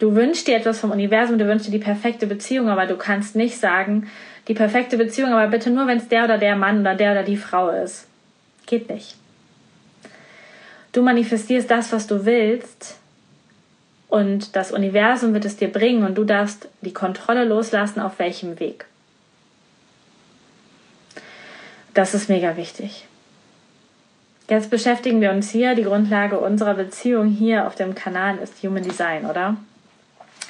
Du 0.00 0.16
wünschst 0.16 0.48
dir 0.48 0.56
etwas 0.56 0.80
vom 0.80 0.90
Universum, 0.90 1.38
du 1.38 1.46
wünschst 1.46 1.68
dir 1.68 1.72
die 1.72 1.78
perfekte 1.78 2.26
Beziehung, 2.26 2.68
aber 2.68 2.86
du 2.86 2.96
kannst 2.96 3.36
nicht 3.36 3.58
sagen, 3.58 4.10
die 4.48 4.54
perfekte 4.54 4.96
Beziehung, 4.96 5.32
aber 5.32 5.46
bitte 5.48 5.70
nur, 5.70 5.86
wenn 5.86 5.98
es 5.98 6.08
der 6.08 6.24
oder 6.24 6.38
der 6.38 6.56
Mann 6.56 6.80
oder 6.80 6.94
der 6.94 7.12
oder 7.12 7.22
die 7.22 7.36
Frau 7.36 7.68
ist. 7.68 8.06
Geht 8.66 8.88
nicht. 8.90 9.14
Du 10.92 11.02
manifestierst 11.02 11.70
das, 11.70 11.92
was 11.92 12.06
du 12.06 12.24
willst, 12.24 12.96
und 14.10 14.56
das 14.56 14.72
Universum 14.72 15.34
wird 15.34 15.44
es 15.44 15.56
dir 15.56 15.68
bringen 15.68 16.04
und 16.04 16.18
du 16.18 16.24
darfst 16.24 16.68
die 16.80 16.92
Kontrolle 16.92 17.44
loslassen, 17.44 18.00
auf 18.00 18.18
welchem 18.18 18.58
Weg. 18.58 18.86
Das 21.94 22.12
ist 22.12 22.28
mega 22.28 22.56
wichtig. 22.56 23.06
Jetzt 24.48 24.68
beschäftigen 24.68 25.20
wir 25.20 25.30
uns 25.30 25.50
hier, 25.50 25.76
die 25.76 25.84
Grundlage 25.84 26.40
unserer 26.40 26.74
Beziehung 26.74 27.28
hier 27.28 27.68
auf 27.68 27.76
dem 27.76 27.94
Kanal 27.94 28.38
ist 28.38 28.60
Human 28.64 28.82
Design, 28.82 29.26
oder? 29.26 29.56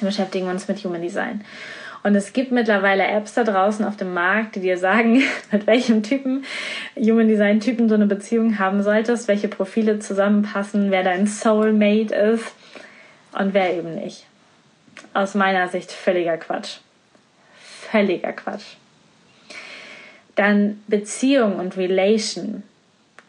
Wir 0.01 0.07
beschäftigen 0.07 0.47
uns 0.47 0.67
mit 0.67 0.83
Human 0.83 1.01
Design. 1.01 1.43
Und 2.03 2.15
es 2.15 2.33
gibt 2.33 2.51
mittlerweile 2.51 3.05
Apps 3.05 3.35
da 3.35 3.43
draußen 3.43 3.85
auf 3.85 3.95
dem 3.95 4.13
Markt, 4.13 4.55
die 4.55 4.61
dir 4.61 4.77
sagen, 4.77 5.21
mit 5.51 5.67
welchem 5.67 6.03
Typen, 6.03 6.43
Human 6.97 7.27
Design 7.27 7.59
Typen 7.59 7.87
du 7.87 7.95
eine 7.95 8.07
Beziehung 8.07 8.57
haben 8.59 8.81
solltest, 8.81 9.27
welche 9.27 9.47
Profile 9.47 9.99
zusammenpassen, 9.99 10.91
wer 10.91 11.03
dein 11.03 11.27
Soulmate 11.27 12.13
ist 12.13 12.45
und 13.33 13.53
wer 13.53 13.73
eben 13.75 13.95
nicht. 13.95 14.25
Aus 15.13 15.35
meiner 15.35 15.67
Sicht 15.67 15.91
völliger 15.91 16.37
Quatsch. 16.37 16.77
Völliger 17.91 18.33
Quatsch 18.33 18.75
dann 20.35 20.81
Beziehung 20.87 21.57
und 21.57 21.77
Relation, 21.77 22.63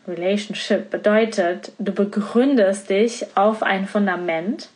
Relationship 0.06 0.90
bedeutet, 0.90 1.72
du 1.78 1.92
begründest 1.92 2.90
dich 2.90 3.26
auf 3.36 3.62
ein 3.62 3.86
Fundament 3.86 4.68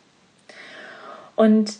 und 1.35 1.73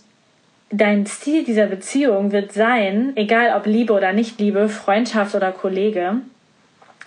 dein 0.70 1.06
Ziel 1.06 1.44
dieser 1.44 1.68
Beziehung 1.68 2.32
wird 2.32 2.54
sein, 2.54 3.14
egal 3.16 3.56
ob 3.58 3.66
Liebe 3.66 3.94
oder 3.94 4.14
nicht 4.14 4.40
Liebe, 4.40 4.70
Freundschaft 4.70 5.36
oder 5.36 5.52
Kollege, 5.52 6.16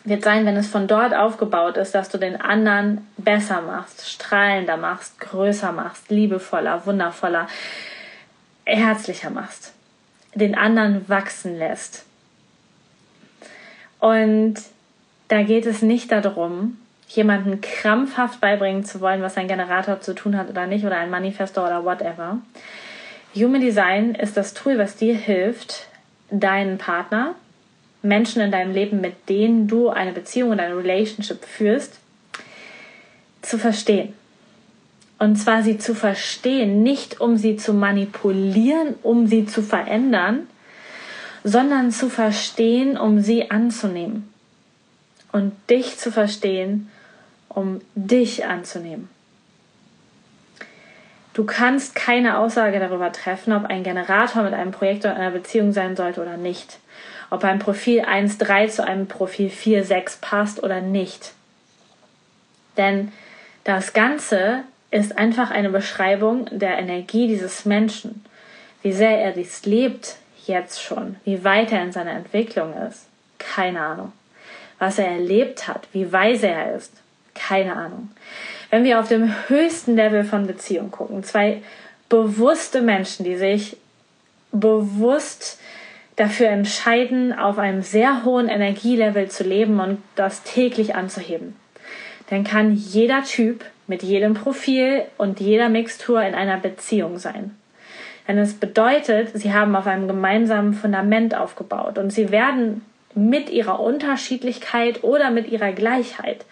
wird 0.05 0.25
sein, 0.25 0.47
wenn 0.47 0.57
es 0.57 0.69
von 0.69 0.87
dort 0.87 1.15
aufgebaut 1.15 1.77
ist, 1.77 1.95
dass 1.95 2.09
du 2.09 2.17
den 2.17 2.41
anderen 2.41 3.07
besser 3.19 3.61
machst, 3.61 4.09
strahlender 4.09 4.79
machst, 4.79 5.21
größer 5.21 5.73
machst, 5.73 6.11
liebevoller, 6.11 6.87
wundervoller, 6.87 7.49
herzlicher 8.65 9.31
machst, 9.31 9.75
den 10.35 10.57
anderen 10.57 11.07
wachsen 11.09 11.59
lässt. 11.59 12.07
Und 13.99 14.55
da 15.29 15.43
geht 15.43 15.67
es 15.67 15.83
nicht 15.83 16.11
darum, 16.11 16.79
jemanden 17.09 17.61
krampfhaft 17.61 18.41
beibringen 18.41 18.85
zu 18.85 19.01
wollen, 19.01 19.21
was 19.21 19.37
ein 19.37 19.49
Generator 19.49 20.01
zu 20.01 20.15
tun 20.15 20.37
hat 20.37 20.49
oder 20.49 20.67
nicht, 20.67 20.87
oder 20.87 20.97
ein 20.97 21.11
Manifestor 21.11 21.67
oder 21.67 21.85
whatever. 21.85 22.39
Human 23.35 23.61
Design 23.61 24.17
ist 24.17 24.37
das 24.37 24.55
Tool, 24.55 24.77
was 24.79 24.97
dir 24.97 25.15
hilft, 25.15 25.87
deinen 26.31 26.79
Partner, 26.79 27.37
Menschen 28.03 28.43
in 28.43 28.51
deinem 28.51 28.73
Leben, 28.73 29.01
mit 29.01 29.29
denen 29.29 29.69
du 29.69 29.89
eine 29.89 30.13
Beziehung 30.13 30.51
oder 30.51 30.65
eine 30.65 30.77
Relationship 30.77 31.45
führst, 31.45 31.99
zu 33.43 33.59
verstehen. 33.59 34.15
Und 35.19 35.37
zwar 35.37 35.63
sie 35.63 35.79
zu 35.79 35.95
verstehen, 35.95 36.83
nicht 36.83 37.21
um 37.21 37.37
sie 37.37 37.57
zu 37.57 37.73
manipulieren, 37.73 38.95
um 39.03 39.27
sie 39.27 39.47
zu 39.47 39.63
verändern, 39.63 40.49
sondern 41.45 41.93
zu 41.93 42.09
verstehen, 42.09 42.97
um 42.97 43.21
sie 43.21 43.51
anzunehmen. 43.51 44.33
Und 45.31 45.53
dich 45.69 45.99
zu 45.99 46.11
verstehen, 46.11 46.91
um 47.49 47.81
dich 47.95 48.47
anzunehmen. 48.47 49.09
Du 51.33 51.45
kannst 51.45 51.95
keine 51.95 52.39
Aussage 52.39 52.81
darüber 52.81 53.13
treffen, 53.13 53.53
ob 53.53 53.65
ein 53.67 53.85
Generator 53.85 54.43
mit 54.43 54.55
einem 54.55 54.73
Projekt 54.73 55.05
oder 55.05 55.17
einer 55.17 55.31
Beziehung 55.31 55.73
sein 55.73 55.97
sollte 55.97 56.21
oder 56.21 56.37
nicht. 56.37 56.79
Ob 57.31 57.45
ein 57.45 57.61
Profil 57.61 58.03
1.3 58.03 58.69
zu 58.69 58.85
einem 58.85 59.07
Profil 59.07 59.49
4.6 59.49 60.21
passt 60.21 60.63
oder 60.63 60.81
nicht. 60.81 61.33
Denn 62.77 63.13
das 63.65 63.93
Ganze 63.93 64.65
ist 64.91 65.17
einfach 65.17 65.51
eine 65.51 65.71
Beschreibung 65.71 66.47
der 66.51 66.79
Energie 66.79 67.29
dieses 67.29 67.65
Menschen 67.65 68.25
Wie 68.83 68.93
sehr 68.93 69.21
er 69.21 69.33
dies 69.33 69.65
lebt 69.67 70.17
jetzt 70.47 70.83
schon, 70.83 71.17
wie 71.25 71.45
weit 71.45 71.71
er 71.71 71.83
in 71.83 71.93
seiner 71.93 72.13
Entwicklung 72.13 72.75
ist, 72.89 73.07
keine 73.39 73.81
Ahnung. 73.81 74.13
Was 74.79 74.99
er 74.99 75.09
erlebt 75.09 75.69
hat, 75.69 75.87
wie 75.93 76.11
weise 76.11 76.49
er 76.49 76.75
ist, 76.75 76.95
keine 77.35 77.77
Ahnung. 77.77 78.11
Wenn 78.71 78.85
wir 78.85 79.01
auf 79.01 79.09
dem 79.09 79.33
höchsten 79.49 79.97
Level 79.97 80.25
von 80.25 80.47
Beziehung 80.47 80.91
gucken, 80.91 81.25
zwei 81.25 81.63
bewusste 82.09 82.83
Menschen, 82.83 83.25
die 83.25 83.37
sich 83.37 83.77
bewusst 84.53 85.61
dafür 86.17 86.49
entscheiden, 86.49 87.33
auf 87.33 87.59
einem 87.59 87.83
sehr 87.83 88.25
hohen 88.25 88.49
Energielevel 88.49 89.29
zu 89.29 89.45
leben 89.45 89.81
und 89.81 89.99
das 90.15 90.43
täglich 90.43 90.95
anzuheben, 90.95 91.57
dann 92.29 92.45
kann 92.45 92.75
jeder 92.75 93.25
Typ 93.25 93.65
mit 93.87 94.03
jedem 94.03 94.35
Profil 94.35 95.03
und 95.19 95.41
jeder 95.41 95.69
Mixtur 95.69 96.23
in 96.23 96.35
einer 96.35 96.59
Beziehung 96.59 97.19
sein. 97.19 97.57
Denn 98.29 98.39
es 98.39 98.55
bedeutet, 98.55 99.31
sie 99.35 99.53
haben 99.53 99.75
auf 99.75 99.89
einem 99.89 100.07
gemeinsamen 100.07 100.75
Fundament 100.75 101.35
aufgebaut 101.35 101.99
und 101.99 102.11
sie 102.11 102.31
werden 102.31 102.85
mit 103.15 103.51
ihrer 103.51 103.81
Unterschiedlichkeit 103.81 105.03
oder 105.03 105.31
mit 105.31 105.51
ihrer 105.51 105.73
Gleichheit 105.73 106.45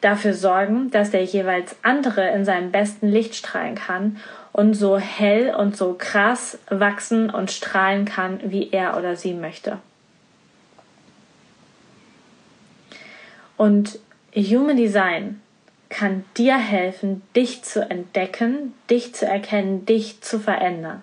dafür 0.00 0.34
sorgen, 0.34 0.90
dass 0.90 1.10
der 1.10 1.24
jeweils 1.24 1.76
andere 1.82 2.28
in 2.30 2.44
seinem 2.44 2.72
besten 2.72 3.08
Licht 3.08 3.34
strahlen 3.34 3.74
kann 3.74 4.16
und 4.52 4.74
so 4.74 4.98
hell 4.98 5.54
und 5.54 5.76
so 5.76 5.94
krass 5.96 6.58
wachsen 6.68 7.30
und 7.30 7.50
strahlen 7.50 8.04
kann, 8.04 8.40
wie 8.44 8.70
er 8.70 8.96
oder 8.96 9.16
sie 9.16 9.34
möchte. 9.34 9.78
Und 13.56 13.98
Human 14.34 14.76
Design 14.76 15.40
kann 15.90 16.24
dir 16.36 16.56
helfen, 16.56 17.22
dich 17.36 17.62
zu 17.62 17.88
entdecken, 17.90 18.74
dich 18.88 19.14
zu 19.14 19.26
erkennen, 19.26 19.84
dich 19.84 20.22
zu 20.22 20.38
verändern. 20.38 21.02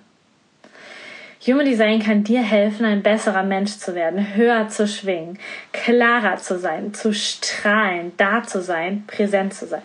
Human 1.47 1.65
Design 1.65 2.03
kann 2.03 2.25
dir 2.25 2.41
helfen, 2.41 2.85
ein 2.85 3.01
besserer 3.01 3.43
Mensch 3.43 3.77
zu 3.77 3.95
werden, 3.95 4.35
höher 4.35 4.67
zu 4.67 4.85
schwingen, 4.85 5.39
klarer 5.71 6.35
zu 6.37 6.59
sein, 6.59 6.93
zu 6.93 7.13
strahlen, 7.13 8.11
da 8.17 8.43
zu 8.43 8.61
sein, 8.61 9.05
präsent 9.07 9.53
zu 9.53 9.65
sein. 9.65 9.83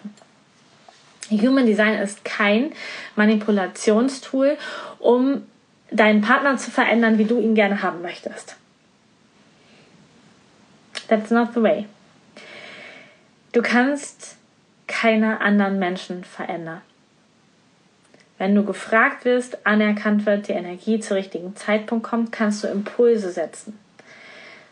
Human 1.30 1.64
Design 1.64 1.94
ist 2.00 2.24
kein 2.24 2.72
Manipulationstool, 3.14 4.58
um 4.98 5.46
deinen 5.92 6.20
Partner 6.20 6.56
zu 6.56 6.70
verändern, 6.72 7.18
wie 7.18 7.26
du 7.26 7.40
ihn 7.40 7.54
gerne 7.54 7.80
haben 7.80 8.02
möchtest. 8.02 8.56
That's 11.06 11.30
not 11.30 11.54
the 11.54 11.62
way. 11.62 11.86
Du 13.52 13.62
kannst 13.62 14.36
keine 14.88 15.40
anderen 15.40 15.78
Menschen 15.78 16.24
verändern. 16.24 16.80
Wenn 18.42 18.56
du 18.56 18.64
gefragt 18.64 19.24
wirst, 19.24 19.64
anerkannt 19.64 20.26
wird, 20.26 20.48
die 20.48 20.52
Energie 20.52 20.98
zur 20.98 21.16
richtigen 21.16 21.54
Zeitpunkt 21.54 22.04
kommt, 22.04 22.32
kannst 22.32 22.64
du 22.64 22.66
Impulse 22.66 23.30
setzen. 23.30 23.78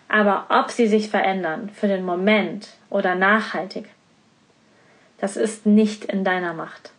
Aber 0.08 0.46
ob 0.48 0.72
sie 0.72 0.88
sich 0.88 1.08
verändern 1.08 1.70
für 1.72 1.86
den 1.86 2.04
Moment 2.04 2.70
oder 2.88 3.14
nachhaltig, 3.14 3.84
das 5.18 5.36
ist 5.36 5.66
nicht 5.66 6.04
in 6.04 6.24
deiner 6.24 6.52
Macht. 6.52 6.90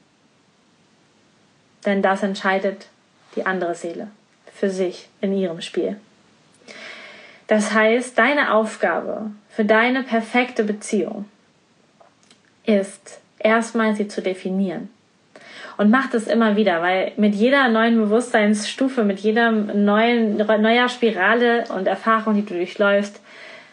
Denn 1.86 2.02
das 2.02 2.24
entscheidet 2.24 2.88
die 3.36 3.46
andere 3.46 3.76
Seele 3.76 4.08
für 4.54 4.70
sich 4.70 5.10
in 5.20 5.34
ihrem 5.34 5.60
Spiel. 5.60 6.00
Das 7.48 7.74
heißt, 7.74 8.18
deine 8.18 8.54
Aufgabe 8.54 9.32
für 9.50 9.66
deine 9.66 10.04
perfekte 10.04 10.64
Beziehung 10.64 11.26
ist 12.64 13.20
erstmal 13.40 13.94
sie 13.94 14.08
zu 14.08 14.22
definieren. 14.22 14.88
Und 15.82 15.90
mach 15.90 16.12
das 16.12 16.28
immer 16.28 16.58
wieder, 16.58 16.84
weil 16.84 17.12
mit 17.18 17.34
jeder 17.34 17.68
neuen 17.68 17.98
Bewusstseinsstufe, 17.98 19.04
mit 19.04 19.20
jeder 19.20 19.52
neuen, 19.52 20.38
neuer 20.38 20.88
Spirale 20.90 21.64
und 21.76 21.88
Erfahrung, 21.88 22.36
die 22.36 22.46
du 22.46 22.54
durchläufst, 22.54 23.20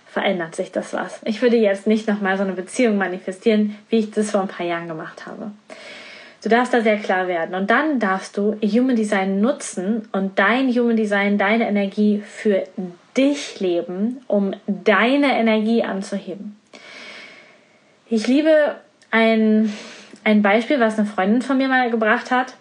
verändert 0.07 0.57
sich 0.57 0.73
das 0.73 0.95
was. 0.95 1.21
Ich 1.27 1.43
würde 1.43 1.59
jetzt 1.59 1.87
nicht 1.87 2.09
nochmal 2.09 2.39
so 2.39 2.45
eine 2.45 2.55
Beziehung 2.55 2.97
manifestieren, 2.97 3.77
wie 3.91 3.99
ich 3.99 4.11
das 4.11 4.31
vor 4.31 4.41
ein 4.41 4.49
paar 4.49 4.65
Jahren 4.65 4.89
gemacht 4.89 5.27
habe. 5.27 5.51
Du 6.43 6.49
darfst 6.49 6.73
da 6.73 6.81
sehr 6.81 6.97
klar 6.97 7.29
werden. 7.29 7.55
Und 7.55 7.69
dann 7.69 8.01
darfst 8.01 8.39
du 8.39 8.57
Human 8.63 8.97
Design 8.97 9.43
nutzen 9.43 10.09
und 10.13 10.39
dein 10.39 10.71
Human 10.71 10.97
Design, 10.97 11.37
deine 11.37 11.69
Energie 11.69 12.23
für 12.27 12.65
dich 13.19 13.61
leben, 13.61 14.23
um 14.29 14.55
deine 14.67 15.39
Energie 15.39 15.83
anzuheben. 15.83 16.57
Ich 18.09 18.27
liebe 18.27 18.77
ein, 19.11 19.71
ein 20.29 20.43
Beispiel, 20.43 20.79
was 20.79 20.99
eine 20.99 21.09
Freundin 21.09 21.41
von 21.41 21.57
mir 21.57 21.69
mal 21.69 21.91
gebracht 21.91 22.31
hat. 22.31 22.53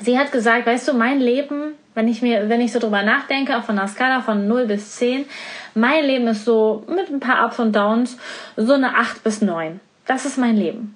Sie 0.00 0.16
hat 0.16 0.30
gesagt, 0.30 0.66
weißt 0.66 0.86
du, 0.86 0.92
mein 0.94 1.18
Leben, 1.18 1.72
wenn 1.96 2.06
ich 2.06 2.22
mir, 2.22 2.48
wenn 2.48 2.60
ich 2.60 2.70
so 2.72 2.78
drüber 2.78 3.02
nachdenke, 3.02 3.56
auf 3.56 3.68
einer 3.68 3.88
Skala 3.88 4.20
von 4.20 4.46
0 4.46 4.66
bis 4.66 4.94
10, 4.94 5.26
mein 5.74 6.04
Leben 6.04 6.28
ist 6.28 6.44
so 6.44 6.84
mit 6.86 7.10
ein 7.10 7.18
paar 7.18 7.44
Ups 7.44 7.58
und 7.58 7.74
Downs 7.74 8.16
so 8.56 8.74
eine 8.74 8.94
8 8.94 9.24
bis 9.24 9.42
9. 9.42 9.80
Das 10.06 10.24
ist 10.24 10.38
mein 10.38 10.56
Leben. 10.56 10.94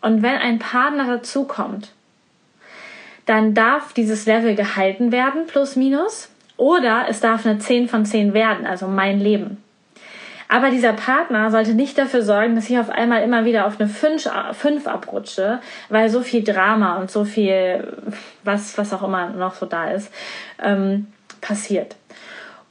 Und 0.00 0.22
wenn 0.22 0.36
ein 0.36 0.58
Partner 0.58 1.06
dazukommt, 1.06 1.90
dann 3.26 3.52
darf 3.52 3.92
dieses 3.92 4.24
Level 4.24 4.54
gehalten 4.54 5.12
werden, 5.12 5.46
plus 5.46 5.76
minus, 5.76 6.30
oder 6.56 7.04
es 7.10 7.20
darf 7.20 7.44
eine 7.44 7.58
10 7.58 7.88
von 7.88 8.06
10 8.06 8.32
werden, 8.32 8.66
also 8.66 8.88
mein 8.88 9.20
Leben. 9.20 9.62
Aber 10.52 10.70
dieser 10.70 10.94
Partner 10.94 11.52
sollte 11.52 11.74
nicht 11.74 11.96
dafür 11.96 12.22
sorgen, 12.22 12.56
dass 12.56 12.68
ich 12.68 12.76
auf 12.76 12.90
einmal 12.90 13.22
immer 13.22 13.44
wieder 13.44 13.66
auf 13.66 13.78
eine 13.78 13.88
5, 13.88 14.28
5 14.52 14.86
abrutsche, 14.88 15.60
weil 15.90 16.10
so 16.10 16.22
viel 16.22 16.42
Drama 16.42 16.96
und 16.96 17.08
so 17.08 17.24
viel, 17.24 17.96
was, 18.42 18.76
was 18.76 18.92
auch 18.92 19.04
immer 19.04 19.28
noch 19.28 19.54
so 19.54 19.64
da 19.64 19.92
ist, 19.92 20.12
ähm, 20.60 21.06
passiert. 21.40 21.94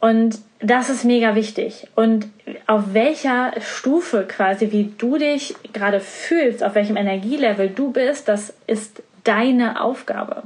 Und 0.02 0.40
das 0.60 0.90
ist 0.90 1.06
mega 1.06 1.36
wichtig. 1.36 1.88
Und 1.96 2.28
auf 2.68 2.94
welcher 2.94 3.54
Stufe 3.62 4.26
quasi, 4.28 4.74
wie 4.74 4.94
du 4.98 5.18
dich 5.18 5.56
gerade 5.72 6.02
fühlst, 6.02 6.66
auf 6.66 6.76
welchem 6.76 6.98
Energielevel 6.98 7.70
du 7.70 7.94
bist, 7.94 8.28
das 8.28 8.54
ist 8.68 9.02
deine 9.24 9.82
Aufgabe. 9.82 10.44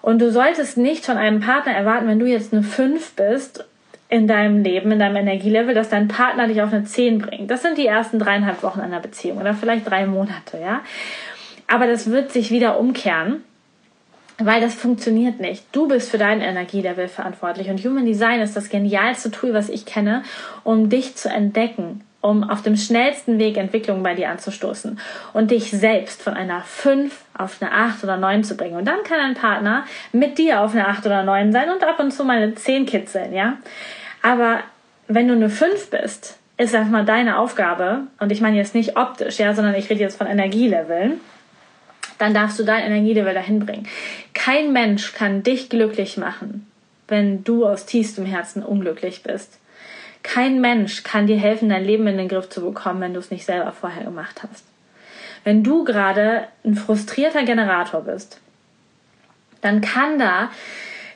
Und 0.00 0.22
du 0.22 0.32
solltest 0.32 0.78
nicht 0.78 1.04
von 1.04 1.18
einem 1.18 1.40
Partner 1.40 1.74
erwarten, 1.74 2.08
wenn 2.08 2.18
du 2.18 2.26
jetzt 2.26 2.54
eine 2.54 2.62
5 2.62 3.12
bist 3.16 3.66
in 4.12 4.26
deinem 4.26 4.62
Leben, 4.62 4.92
in 4.92 4.98
deinem 4.98 5.16
Energielevel, 5.16 5.74
dass 5.74 5.88
dein 5.88 6.06
Partner 6.06 6.46
dich 6.46 6.60
auf 6.60 6.70
eine 6.70 6.84
10 6.84 7.18
bringt. 7.18 7.50
Das 7.50 7.62
sind 7.62 7.78
die 7.78 7.86
ersten 7.86 8.18
dreieinhalb 8.18 8.62
Wochen 8.62 8.80
einer 8.80 9.00
Beziehung 9.00 9.38
oder 9.38 9.54
vielleicht 9.54 9.88
drei 9.88 10.06
Monate, 10.06 10.58
ja. 10.60 10.82
Aber 11.66 11.86
das 11.86 12.10
wird 12.10 12.30
sich 12.30 12.50
wieder 12.50 12.78
umkehren 12.78 13.42
weil 14.38 14.60
das 14.60 14.74
funktioniert 14.74 15.40
nicht. 15.40 15.64
Du 15.72 15.86
bist 15.86 16.10
für 16.10 16.18
dein 16.18 16.40
Energielevel 16.40 17.06
verantwortlich 17.06 17.68
und 17.68 17.84
Human 17.84 18.06
Design 18.06 18.40
ist 18.40 18.56
das 18.56 18.70
genialste 18.70 19.30
Tool, 19.30 19.54
was 19.54 19.68
ich 19.68 19.86
kenne, 19.86 20.22
um 20.64 20.88
dich 20.88 21.14
zu 21.14 21.28
entdecken, 21.28 22.02
um 22.22 22.42
auf 22.42 22.62
dem 22.62 22.76
schnellsten 22.76 23.38
Weg 23.38 23.56
Entwicklungen 23.56 24.02
bei 24.02 24.14
dir 24.14 24.30
anzustoßen 24.30 24.98
und 25.32 25.50
dich 25.50 25.70
selbst 25.70 26.22
von 26.22 26.34
einer 26.34 26.62
5 26.62 27.14
auf 27.36 27.58
eine 27.60 27.72
8 27.72 28.02
oder 28.02 28.16
9 28.16 28.42
zu 28.42 28.56
bringen. 28.56 28.76
Und 28.76 28.86
dann 28.86 29.04
kann 29.04 29.20
ein 29.20 29.34
Partner 29.34 29.84
mit 30.12 30.38
dir 30.38 30.60
auf 30.60 30.72
eine 30.72 30.88
8 30.88 31.06
oder 31.06 31.22
9 31.22 31.52
sein 31.52 31.70
und 31.70 31.84
ab 31.84 32.00
und 32.00 32.10
zu 32.10 32.24
mal 32.24 32.38
eine 32.38 32.54
10 32.54 32.86
kitzeln, 32.86 33.32
ja? 33.32 33.58
Aber 34.22 34.60
wenn 35.08 35.28
du 35.28 35.34
eine 35.34 35.50
5 35.50 35.90
bist, 35.90 36.38
ist 36.56 36.74
erstmal 36.74 37.04
deine 37.04 37.38
Aufgabe, 37.38 38.02
und 38.20 38.30
ich 38.30 38.40
meine 38.40 38.56
jetzt 38.56 38.74
nicht 38.74 38.96
optisch, 38.96 39.38
ja, 39.38 39.54
sondern 39.54 39.74
ich 39.74 39.90
rede 39.90 40.00
jetzt 40.00 40.16
von 40.16 40.26
Energieleveln, 40.26 41.20
dann 42.18 42.34
darfst 42.34 42.58
du 42.58 42.64
dein 42.64 42.84
Energielevel 42.84 43.34
dahin 43.34 43.58
bringen. 43.58 43.88
Kein 44.32 44.72
Mensch 44.72 45.12
kann 45.12 45.42
dich 45.42 45.68
glücklich 45.68 46.16
machen, 46.16 46.70
wenn 47.08 47.42
du 47.42 47.66
aus 47.66 47.84
tiefstem 47.84 48.26
Herzen 48.26 48.62
unglücklich 48.62 49.22
bist. 49.24 49.58
Kein 50.22 50.60
Mensch 50.60 51.02
kann 51.02 51.26
dir 51.26 51.38
helfen, 51.38 51.68
dein 51.68 51.84
Leben 51.84 52.06
in 52.06 52.16
den 52.16 52.28
Griff 52.28 52.48
zu 52.48 52.60
bekommen, 52.60 53.00
wenn 53.00 53.14
du 53.14 53.18
es 53.18 53.32
nicht 53.32 53.44
selber 53.44 53.72
vorher 53.72 54.04
gemacht 54.04 54.42
hast. 54.42 54.64
Wenn 55.42 55.64
du 55.64 55.82
gerade 55.82 56.46
ein 56.64 56.76
frustrierter 56.76 57.42
Generator 57.42 58.02
bist, 58.02 58.40
dann 59.60 59.80
kann 59.80 60.18
da 60.18 60.50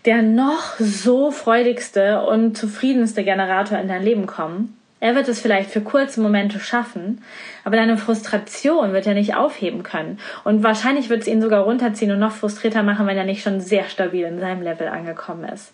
der 0.07 0.23
noch 0.23 0.77
so 0.79 1.31
freudigste 1.31 2.25
und 2.25 2.57
zufriedenste 2.57 3.25
Generator 3.25 3.79
in 3.79 3.88
dein 3.88 4.03
Leben 4.03 4.27
kommen 4.27 4.77
er 4.99 5.14
wird 5.14 5.29
es 5.29 5.40
vielleicht 5.40 5.71
für 5.71 5.83
kurze 5.83 6.21
Momente 6.21 6.59
schaffen, 6.59 7.23
aber 7.64 7.77
deine 7.77 7.99
Frustration 7.99 8.92
wird 8.92 9.07
er 9.07 9.14
nicht 9.14 9.35
aufheben 9.35 9.83
können. 9.83 10.19
Und 10.42 10.62
wahrscheinlich 10.62 11.11
wird 11.11 11.23
es 11.23 11.29
ihn 11.29 11.42
sogar 11.42 11.64
runterziehen 11.64 12.11
und 12.12 12.19
noch 12.19 12.33
frustrierter 12.33 12.83
machen, 12.83 13.07
wenn 13.07 13.19
er 13.19 13.25
nicht 13.25 13.42
schon 13.42 13.61
sehr 13.61 13.85
stabil 13.85 14.25
in 14.25 14.40
seinem 14.40 14.62
Level 14.62 14.88
angekommen 14.88 15.45
ist. 15.45 15.73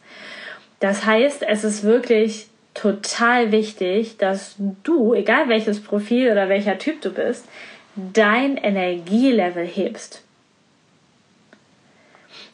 Das 0.80 1.06
heißt, 1.06 1.44
es 1.44 1.62
ist 1.62 1.84
wirklich 1.84 2.48
total 2.74 3.52
wichtig, 3.52 4.18
dass 4.18 4.56
du, 4.82 5.14
egal 5.14 5.48
welches 5.48 5.80
Profil 5.80 6.32
oder 6.32 6.48
welcher 6.48 6.78
Typ 6.78 7.00
du 7.00 7.10
bist, 7.10 7.46
dein 7.94 8.56
Energielevel 8.56 9.64
hebst. 9.64 10.24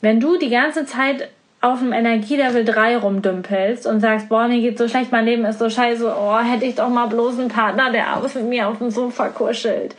Wenn 0.02 0.20
du 0.20 0.36
die 0.36 0.50
ganze 0.50 0.84
Zeit 0.84 1.30
auf 1.60 1.80
dem 1.80 1.92
Energielevel 1.92 2.64
3 2.64 2.98
rumdümpelst 2.98 3.86
und 3.86 4.00
sagst, 4.00 4.28
boah, 4.28 4.46
mir 4.46 4.60
geht 4.60 4.78
so 4.78 4.88
schlecht, 4.88 5.10
mein 5.10 5.24
Leben 5.24 5.44
ist 5.44 5.58
so 5.58 5.68
scheiße, 5.68 6.14
oh, 6.16 6.38
hätte 6.38 6.64
ich 6.64 6.76
doch 6.76 6.88
mal 6.88 7.06
bloß 7.06 7.38
einen 7.38 7.48
Partner, 7.48 7.90
der 7.90 8.08
abends 8.08 8.34
mit 8.36 8.44
mir 8.44 8.68
auf 8.68 8.78
dem 8.78 8.90
Sofa 8.90 9.28
kuschelt. 9.28 9.96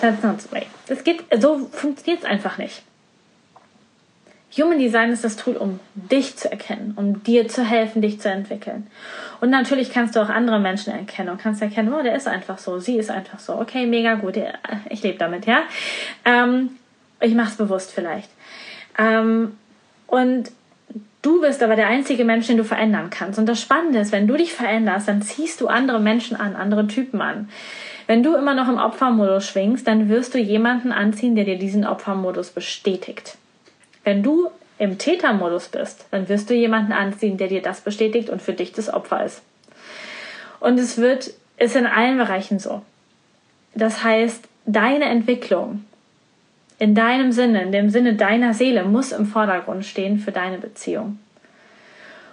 That's 0.00 0.22
not 0.22 0.40
the 0.40 0.52
way. 0.52 0.66
Das 0.86 1.02
geht, 1.02 1.24
so 1.40 1.68
funktioniert 1.72 2.22
es 2.22 2.28
einfach 2.28 2.58
nicht. 2.58 2.82
Human 4.56 4.78
Design 4.78 5.10
ist 5.10 5.24
das 5.24 5.36
Tool, 5.36 5.56
um 5.56 5.78
dich 5.94 6.36
zu 6.36 6.50
erkennen, 6.50 6.94
um 6.96 7.22
dir 7.22 7.48
zu 7.48 7.64
helfen, 7.64 8.00
dich 8.00 8.20
zu 8.20 8.30
entwickeln. 8.30 8.86
Und 9.40 9.50
natürlich 9.50 9.92
kannst 9.92 10.16
du 10.16 10.20
auch 10.20 10.30
andere 10.30 10.58
Menschen 10.58 10.92
erkennen 10.92 11.28
und 11.28 11.40
kannst 11.40 11.60
erkennen, 11.60 11.92
oh, 11.92 12.02
der 12.02 12.16
ist 12.16 12.26
einfach 12.26 12.58
so, 12.58 12.78
sie 12.78 12.96
ist 12.96 13.10
einfach 13.10 13.40
so. 13.40 13.54
Okay, 13.54 13.86
mega 13.86 14.14
gut, 14.14 14.40
ich 14.88 15.02
lebe 15.02 15.18
damit, 15.18 15.46
ja. 15.46 15.62
Ähm, 16.24 16.70
ich 17.20 17.34
es 17.36 17.56
bewusst 17.56 17.92
vielleicht. 17.92 18.30
Ähm, 18.96 19.58
und 20.08 20.50
du 21.22 21.40
bist 21.40 21.62
aber 21.62 21.76
der 21.76 21.86
einzige 21.86 22.24
Mensch, 22.24 22.48
den 22.48 22.56
du 22.56 22.64
verändern 22.64 23.10
kannst. 23.10 23.38
Und 23.38 23.46
das 23.46 23.60
Spannende 23.60 24.00
ist, 24.00 24.10
wenn 24.10 24.26
du 24.26 24.36
dich 24.36 24.52
veränderst, 24.52 25.06
dann 25.06 25.22
ziehst 25.22 25.60
du 25.60 25.68
andere 25.68 26.00
Menschen 26.00 26.34
an, 26.34 26.56
andere 26.56 26.88
Typen 26.88 27.20
an. 27.20 27.48
Wenn 28.08 28.22
du 28.22 28.34
immer 28.34 28.54
noch 28.54 28.68
im 28.68 28.78
Opfermodus 28.78 29.46
schwingst, 29.46 29.86
dann 29.86 30.08
wirst 30.08 30.34
du 30.34 30.38
jemanden 30.38 30.92
anziehen, 30.92 31.36
der 31.36 31.44
dir 31.44 31.58
diesen 31.58 31.86
Opfermodus 31.86 32.50
bestätigt. 32.50 33.36
Wenn 34.02 34.22
du 34.22 34.48
im 34.78 34.96
Tätermodus 34.96 35.68
bist, 35.68 36.06
dann 36.10 36.28
wirst 36.30 36.48
du 36.48 36.54
jemanden 36.54 36.92
anziehen, 36.92 37.36
der 37.36 37.48
dir 37.48 37.60
das 37.60 37.82
bestätigt 37.82 38.30
und 38.30 38.40
für 38.40 38.54
dich 38.54 38.72
das 38.72 38.92
Opfer 38.92 39.24
ist. 39.24 39.42
Und 40.58 40.78
es 40.78 40.96
wird, 40.96 41.30
ist 41.58 41.76
in 41.76 41.86
allen 41.86 42.16
Bereichen 42.16 42.58
so. 42.58 42.80
Das 43.74 44.02
heißt, 44.02 44.42
deine 44.64 45.04
Entwicklung 45.04 45.84
in 46.78 46.94
deinem 46.94 47.32
Sinne, 47.32 47.62
in 47.62 47.72
dem 47.72 47.90
Sinne 47.90 48.14
deiner 48.14 48.54
Seele, 48.54 48.84
muss 48.84 49.12
im 49.12 49.26
Vordergrund 49.26 49.84
stehen 49.84 50.18
für 50.18 50.32
deine 50.32 50.58
Beziehung. 50.58 51.18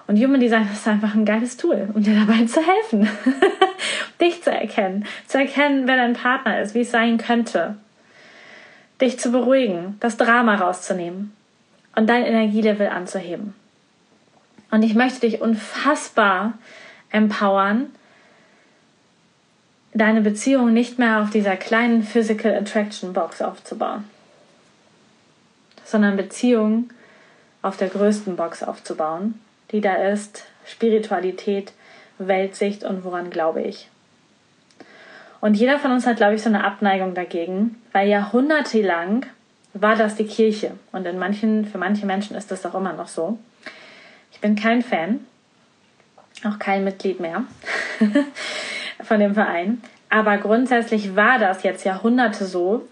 Und 0.08 0.18
Human 0.20 0.40
Design 0.40 0.70
ist 0.72 0.88
einfach 0.88 1.16
ein 1.16 1.26
geiles 1.26 1.58
Tool, 1.58 1.90
um 1.94 2.04
dir 2.04 2.14
dabei 2.14 2.46
zu 2.46 2.62
helfen, 2.62 3.10
dich 4.22 4.44
zu 4.44 4.52
erkennen, 4.52 5.06
zu 5.28 5.40
erkennen, 5.40 5.88
wer 5.88 5.98
dein 5.98 6.14
Partner 6.14 6.62
ist, 6.62 6.76
wie 6.76 6.82
es 6.82 6.92
sein 6.92 7.18
könnte, 7.18 7.76
dich 9.02 9.20
zu 9.20 9.32
beruhigen, 9.32 9.98
das 10.00 10.18
Drama 10.18 10.56
rauszunehmen 10.56 11.36
und 11.96 12.08
dein 12.08 12.24
Energielevel 12.24 12.88
anzuheben. 12.88 13.56
Und 14.70 14.84
ich 14.84 14.94
möchte 14.94 15.22
dich 15.22 15.42
unfassbar 15.42 16.54
empowern, 17.10 17.88
deine 19.96 20.22
Beziehung 20.22 20.72
nicht 20.72 21.00
mehr 21.00 21.22
auf 21.22 21.32
dieser 21.32 21.56
kleinen 21.56 22.04
Physical 22.04 22.54
Attraction 22.54 23.14
Box 23.14 23.42
aufzubauen 23.42 24.04
sondern 25.86 26.18
Beziehungen 26.18 26.90
auf 27.62 27.78
der 27.78 27.88
größten 27.88 28.36
Box 28.36 28.64
aufzubauen, 28.64 29.40
die 29.72 29.80
da 29.80 29.94
ist 29.94 30.44
Spiritualität, 30.66 31.72
Weltsicht 32.18 32.84
und 32.84 33.04
woran 33.06 33.30
glaube 33.30 33.62
ich. 33.62 33.90
Und 35.42 35.54
jeder 35.54 35.80
von 35.80 35.92
uns 35.92 36.06
hat, 36.06 36.18
glaube 36.18 36.36
ich, 36.36 36.42
so 36.42 36.50
eine 36.50 36.64
Abneigung 36.64 37.14
dagegen, 37.14 37.80
weil 37.92 38.10
jahrhundertelang 38.10 39.26
war 39.74 39.96
das 39.96 40.16
die 40.16 40.26
Kirche. 40.26 40.72
Und 40.92 41.06
in 41.06 41.20
manchen, 41.20 41.66
für 41.66 41.78
manche 41.78 42.06
Menschen 42.06 42.36
ist 42.36 42.50
das 42.50 42.66
auch 42.66 42.74
immer 42.76 42.94
noch 42.94 43.08
so. 43.08 43.38
Ich 44.32 44.40
bin 44.40 44.56
kein 44.56 44.82
Fan, 44.82 45.20
auch 46.46 46.58
kein 46.58 46.84
Mitglied 46.84 47.20
mehr 47.20 47.44
von 49.04 49.20
dem 49.20 49.34
Verein. 49.34 49.82
Aber 50.10 50.38
grundsätzlich 50.38 51.16
war 51.16 51.40
das 51.40 51.64
jetzt 51.64 51.84
Jahrhunderte 51.84 52.46
so, 52.46 52.88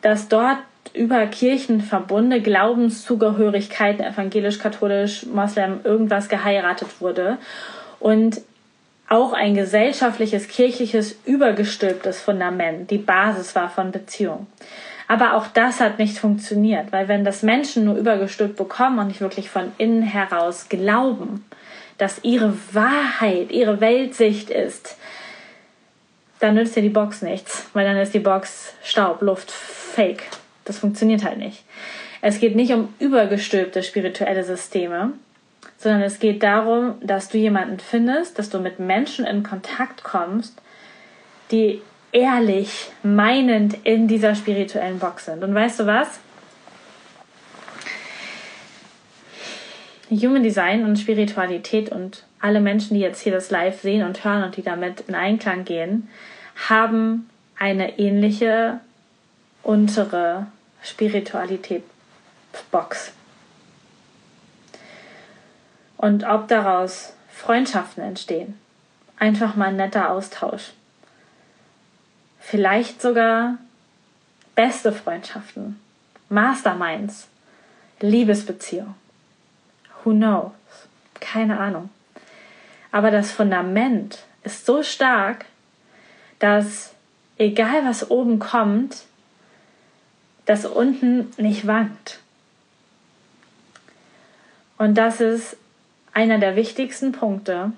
dass 0.00 0.28
dort 0.28 0.58
über 0.94 1.26
Kirchenverbunde, 1.26 2.40
Glaubenszugehörigkeiten, 2.40 4.04
evangelisch, 4.04 4.58
katholisch, 4.58 5.26
Moslem, 5.26 5.80
irgendwas 5.84 6.28
geheiratet 6.28 7.00
wurde. 7.00 7.38
Und 8.00 8.40
auch 9.08 9.32
ein 9.32 9.54
gesellschaftliches, 9.54 10.48
kirchliches, 10.48 11.16
übergestülptes 11.24 12.20
Fundament, 12.20 12.90
die 12.90 12.98
Basis 12.98 13.54
war 13.54 13.70
von 13.70 13.90
Beziehung. 13.90 14.46
Aber 15.08 15.34
auch 15.34 15.46
das 15.46 15.80
hat 15.80 15.98
nicht 15.98 16.18
funktioniert, 16.18 16.92
weil 16.92 17.08
wenn 17.08 17.24
das 17.24 17.42
Menschen 17.42 17.86
nur 17.86 17.96
übergestülpt 17.96 18.56
bekommen 18.56 18.98
und 18.98 19.06
nicht 19.08 19.22
wirklich 19.22 19.48
von 19.48 19.72
innen 19.78 20.02
heraus 20.02 20.68
glauben, 20.68 21.46
dass 21.96 22.22
ihre 22.22 22.54
Wahrheit, 22.72 23.50
ihre 23.50 23.80
Weltsicht 23.80 24.50
ist, 24.50 24.98
dann 26.40 26.54
nützt 26.54 26.76
dir 26.76 26.82
die 26.82 26.90
Box 26.90 27.22
nichts, 27.22 27.66
weil 27.72 27.86
dann 27.86 27.96
ist 27.96 28.14
die 28.14 28.20
Box 28.20 28.74
Staub, 28.84 29.22
Luft, 29.22 29.50
Fake. 29.50 30.24
Das 30.68 30.78
funktioniert 30.78 31.24
halt 31.24 31.38
nicht. 31.38 31.64
Es 32.20 32.38
geht 32.40 32.54
nicht 32.54 32.72
um 32.72 32.94
übergestülpte 32.98 33.82
spirituelle 33.82 34.44
Systeme, 34.44 35.12
sondern 35.78 36.02
es 36.02 36.18
geht 36.18 36.42
darum, 36.42 36.94
dass 37.00 37.28
du 37.28 37.38
jemanden 37.38 37.78
findest, 37.78 38.38
dass 38.38 38.50
du 38.50 38.58
mit 38.58 38.78
Menschen 38.78 39.24
in 39.24 39.42
Kontakt 39.42 40.02
kommst, 40.02 40.60
die 41.50 41.80
ehrlich, 42.12 42.90
meinend 43.02 43.78
in 43.84 44.08
dieser 44.08 44.34
spirituellen 44.34 44.98
Box 44.98 45.26
sind. 45.26 45.42
Und 45.42 45.54
weißt 45.54 45.80
du 45.80 45.86
was? 45.86 46.20
Human 50.10 50.42
Design 50.42 50.84
und 50.84 50.98
Spiritualität 50.98 51.90
und 51.90 52.24
alle 52.40 52.60
Menschen, 52.60 52.94
die 52.94 53.00
jetzt 53.00 53.20
hier 53.20 53.32
das 53.32 53.50
live 53.50 53.80
sehen 53.80 54.04
und 54.04 54.24
hören 54.24 54.42
und 54.42 54.56
die 54.56 54.62
damit 54.62 55.02
in 55.02 55.14
Einklang 55.14 55.64
gehen, 55.64 56.08
haben 56.68 57.28
eine 57.58 57.98
ähnliche 57.98 58.80
untere 59.62 60.46
Spiritualität-Box. 60.82 63.12
Und 65.96 66.24
ob 66.24 66.48
daraus 66.48 67.14
Freundschaften 67.30 68.02
entstehen, 68.02 68.58
einfach 69.18 69.54
mal 69.56 69.68
ein 69.68 69.76
netter 69.76 70.10
Austausch, 70.10 70.72
vielleicht 72.38 73.02
sogar 73.02 73.58
beste 74.54 74.92
Freundschaften, 74.92 75.80
Masterminds, 76.28 77.28
Liebesbeziehung. 78.00 78.94
Who 80.02 80.12
knows? 80.12 80.52
Keine 81.20 81.58
Ahnung. 81.58 81.90
Aber 82.92 83.10
das 83.10 83.32
Fundament 83.32 84.20
ist 84.44 84.64
so 84.64 84.82
stark, 84.82 85.44
dass 86.38 86.94
egal 87.36 87.84
was 87.84 88.10
oben 88.10 88.38
kommt, 88.38 89.04
das 90.48 90.64
unten 90.64 91.30
nicht 91.36 91.66
wankt. 91.66 92.20
Und 94.78 94.96
das 94.96 95.20
ist 95.20 95.58
einer 96.14 96.38
der 96.38 96.56
wichtigsten 96.56 97.12
Punkte, 97.12 97.72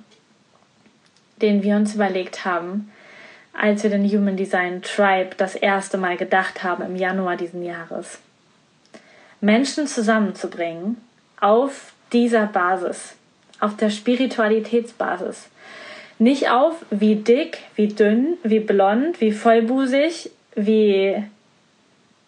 den 1.43 1.65
wir 1.65 1.75
uns 1.75 1.97
überlegt 1.97 2.45
haben, 2.45 2.93
als 3.53 3.83
wir 3.83 3.91
den 3.91 4.09
Human 4.09 4.37
Design 4.37 4.83
Tribe 4.83 5.31
das 5.37 5.57
erste 5.57 5.99
Mal 5.99 6.17
gedacht 6.17 6.63
haben 6.63 6.85
im 6.85 6.95
Januar 6.95 7.37
diesen 7.37 7.65
Jahres. 7.65 8.21
Menschen 9.41 9.89
zusammenzubringen 9.89 10.97
auf 11.41 11.93
dieser 12.13 12.47
Basis, 12.47 13.17
auf 13.59 13.77
der 13.79 13.91
Spiritualitätsbasis. 13.91 15.49
Nicht 16.21 16.51
auf 16.51 16.77
wie 16.91 17.17
dick, 17.17 17.59
wie 17.75 17.89
dünn, 17.89 18.39
wie 18.45 18.61
blond, 18.61 19.21
wie 19.21 19.33
vollbusig, 19.33 20.31
wie 20.55 21.25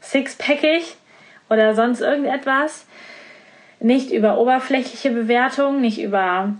sixpackig 0.02 0.96
oder 1.48 1.74
sonst 1.74 2.00
irgendetwas. 2.00 2.84
Nicht 3.80 4.10
über 4.10 4.38
oberflächliche 4.38 5.10
Bewertungen, 5.10 5.80
nicht 5.80 6.00
über, 6.00 6.54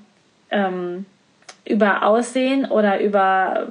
ähm, 0.50 1.04
über 1.64 2.04
Aussehen 2.04 2.64
oder 2.64 3.00
über, 3.00 3.68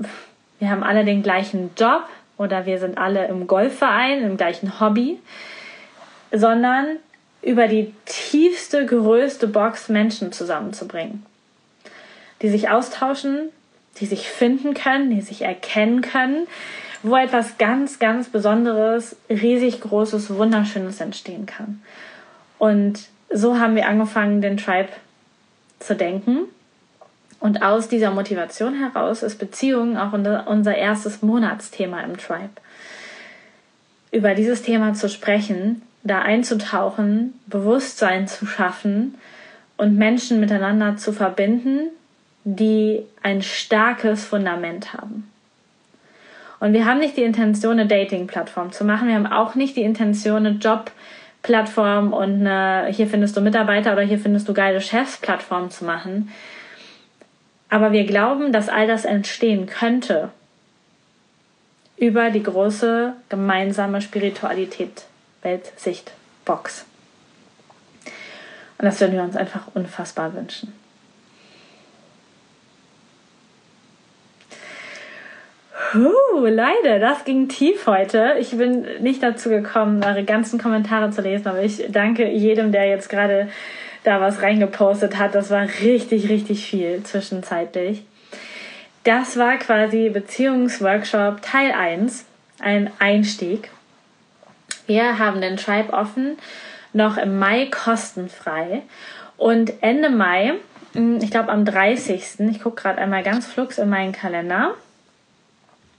wir 0.59 0.69
haben 0.69 0.83
alle 0.83 1.03
den 1.03 1.23
gleichen 1.23 1.71
Job 1.77 2.03
oder 2.37 2.65
wir 2.65 2.79
sind 2.79 2.97
alle 2.97 3.27
im 3.27 3.47
Golfverein, 3.47 4.23
im 4.23 4.37
gleichen 4.37 4.79
Hobby, 4.79 5.19
sondern 6.31 6.97
über 7.41 7.67
die 7.67 7.93
tiefste, 8.05 8.85
größte 8.85 9.47
Box 9.47 9.89
Menschen 9.89 10.31
zusammenzubringen, 10.31 11.25
die 12.41 12.49
sich 12.49 12.69
austauschen, 12.69 13.49
die 13.99 14.05
sich 14.05 14.29
finden 14.29 14.73
können, 14.73 15.09
die 15.09 15.21
sich 15.21 15.41
erkennen 15.41 16.01
können, 16.01 16.47
wo 17.03 17.15
etwas 17.15 17.57
ganz, 17.57 17.99
ganz 17.99 18.29
Besonderes, 18.29 19.15
riesig 19.29 19.81
Großes, 19.81 20.35
Wunderschönes 20.35 21.01
entstehen 21.01 21.45
kann. 21.45 21.81
Und 22.59 23.07
so 23.31 23.59
haben 23.59 23.75
wir 23.75 23.87
angefangen, 23.87 24.41
den 24.41 24.57
Tribe 24.57 24.89
zu 25.79 25.95
denken. 25.95 26.41
Und 27.39 27.63
aus 27.63 27.87
dieser 27.87 28.11
Motivation 28.11 28.75
heraus 28.75 29.23
ist 29.23 29.39
Beziehung 29.39 29.97
auch 29.97 30.13
unser 30.13 30.75
erstes 30.75 31.23
Monatsthema 31.23 32.01
im 32.01 32.17
Tribe. 32.17 32.51
Über 34.11 34.35
dieses 34.35 34.61
Thema 34.61 34.93
zu 34.93 35.09
sprechen, 35.09 35.81
da 36.03 36.19
einzutauchen, 36.19 37.39
Bewusstsein 37.47 38.27
zu 38.27 38.45
schaffen 38.45 39.15
und 39.77 39.97
Menschen 39.97 40.39
miteinander 40.39 40.97
zu 40.97 41.13
verbinden, 41.13 41.89
die 42.43 43.03
ein 43.23 43.41
starkes 43.41 44.25
Fundament 44.25 44.93
haben. 44.93 45.30
Und 46.61 46.73
wir 46.73 46.85
haben 46.85 46.99
nicht 46.99 47.17
die 47.17 47.23
Intention, 47.23 47.79
eine 47.79 47.87
Dating-Plattform 47.87 48.71
zu 48.71 48.85
machen. 48.85 49.07
Wir 49.07 49.15
haben 49.15 49.25
auch 49.25 49.55
nicht 49.55 49.75
die 49.75 49.81
Intention, 49.81 50.45
eine 50.45 50.57
Job-Plattform 50.57 52.13
und 52.13 52.45
eine, 52.45 52.85
hier 52.91 53.07
findest 53.07 53.35
du 53.35 53.41
Mitarbeiter 53.41 53.93
oder 53.93 54.03
hier 54.03 54.19
findest 54.19 54.47
du 54.47 54.53
geile 54.53 54.79
Chefs-Plattform 54.79 55.71
zu 55.71 55.85
machen. 55.85 56.29
Aber 57.69 57.91
wir 57.93 58.05
glauben, 58.05 58.53
dass 58.53 58.69
all 58.69 58.85
das 58.85 59.05
entstehen 59.05 59.65
könnte 59.65 60.29
über 61.97 62.29
die 62.29 62.43
große 62.43 63.13
gemeinsame 63.29 63.99
Spiritualität, 63.99 65.05
Weltsicht, 65.41 66.11
Box. 66.45 66.85
Und 68.77 68.85
das 68.85 69.01
würden 69.01 69.13
wir 69.13 69.23
uns 69.23 69.35
einfach 69.35 69.63
unfassbar 69.73 70.35
wünschen. 70.35 70.73
Puh, 75.89 76.45
leider, 76.45 76.99
das 76.99 77.25
ging 77.25 77.47
tief 77.49 77.87
heute. 77.87 78.35
Ich 78.39 78.55
bin 78.55 78.85
nicht 79.01 79.23
dazu 79.23 79.49
gekommen, 79.49 80.03
eure 80.03 80.23
ganzen 80.23 80.59
Kommentare 80.59 81.09
zu 81.11 81.21
lesen, 81.21 81.47
aber 81.47 81.63
ich 81.63 81.85
danke 81.89 82.29
jedem, 82.29 82.71
der 82.71 82.87
jetzt 82.87 83.09
gerade 83.09 83.49
da 84.03 84.21
was 84.21 84.41
reingepostet 84.41 85.17
hat. 85.17 85.35
Das 85.35 85.49
war 85.49 85.67
richtig, 85.81 86.29
richtig 86.29 86.65
viel 86.65 87.03
zwischenzeitlich. 87.03 88.03
Das 89.03 89.37
war 89.37 89.57
quasi 89.57 90.09
Beziehungsworkshop 90.09 91.41
Teil 91.41 91.71
1, 91.71 92.25
ein 92.59 92.91
Einstieg. 92.99 93.71
Wir 94.85 95.17
haben 95.17 95.41
den 95.41 95.57
Tribe 95.57 95.93
offen, 95.93 96.37
noch 96.93 97.17
im 97.17 97.39
Mai 97.39 97.67
kostenfrei. 97.71 98.83
Und 99.37 99.73
Ende 99.81 100.09
Mai, 100.09 100.53
hm, 100.93 101.17
ich 101.21 101.31
glaube 101.31 101.49
am 101.49 101.65
30., 101.65 102.39
ich 102.51 102.61
gucke 102.61 102.81
gerade 102.81 102.99
einmal 102.99 103.23
ganz 103.23 103.47
flugs 103.47 103.77
in 103.77 103.89
meinen 103.89 104.11
Kalender, 104.11 104.75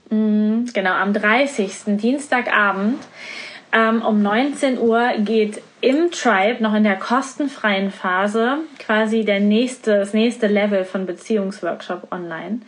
genau, 0.09 0.91
am 0.91 1.13
30. 1.13 1.97
Dienstagabend 1.97 2.99
ähm, 3.73 4.03
um 4.03 4.21
19 4.21 4.77
Uhr 4.77 5.13
geht 5.17 5.61
im 5.81 6.11
Tribe 6.11 6.61
noch 6.61 6.75
in 6.75 6.83
der 6.83 6.95
kostenfreien 6.95 7.91
Phase 7.91 8.59
quasi 8.77 9.25
der 9.25 9.39
nächste, 9.39 9.97
das 9.99 10.13
nächste 10.13 10.47
Level 10.47 10.85
von 10.85 11.05
Beziehungsworkshop 11.07 12.11
online. 12.11 12.59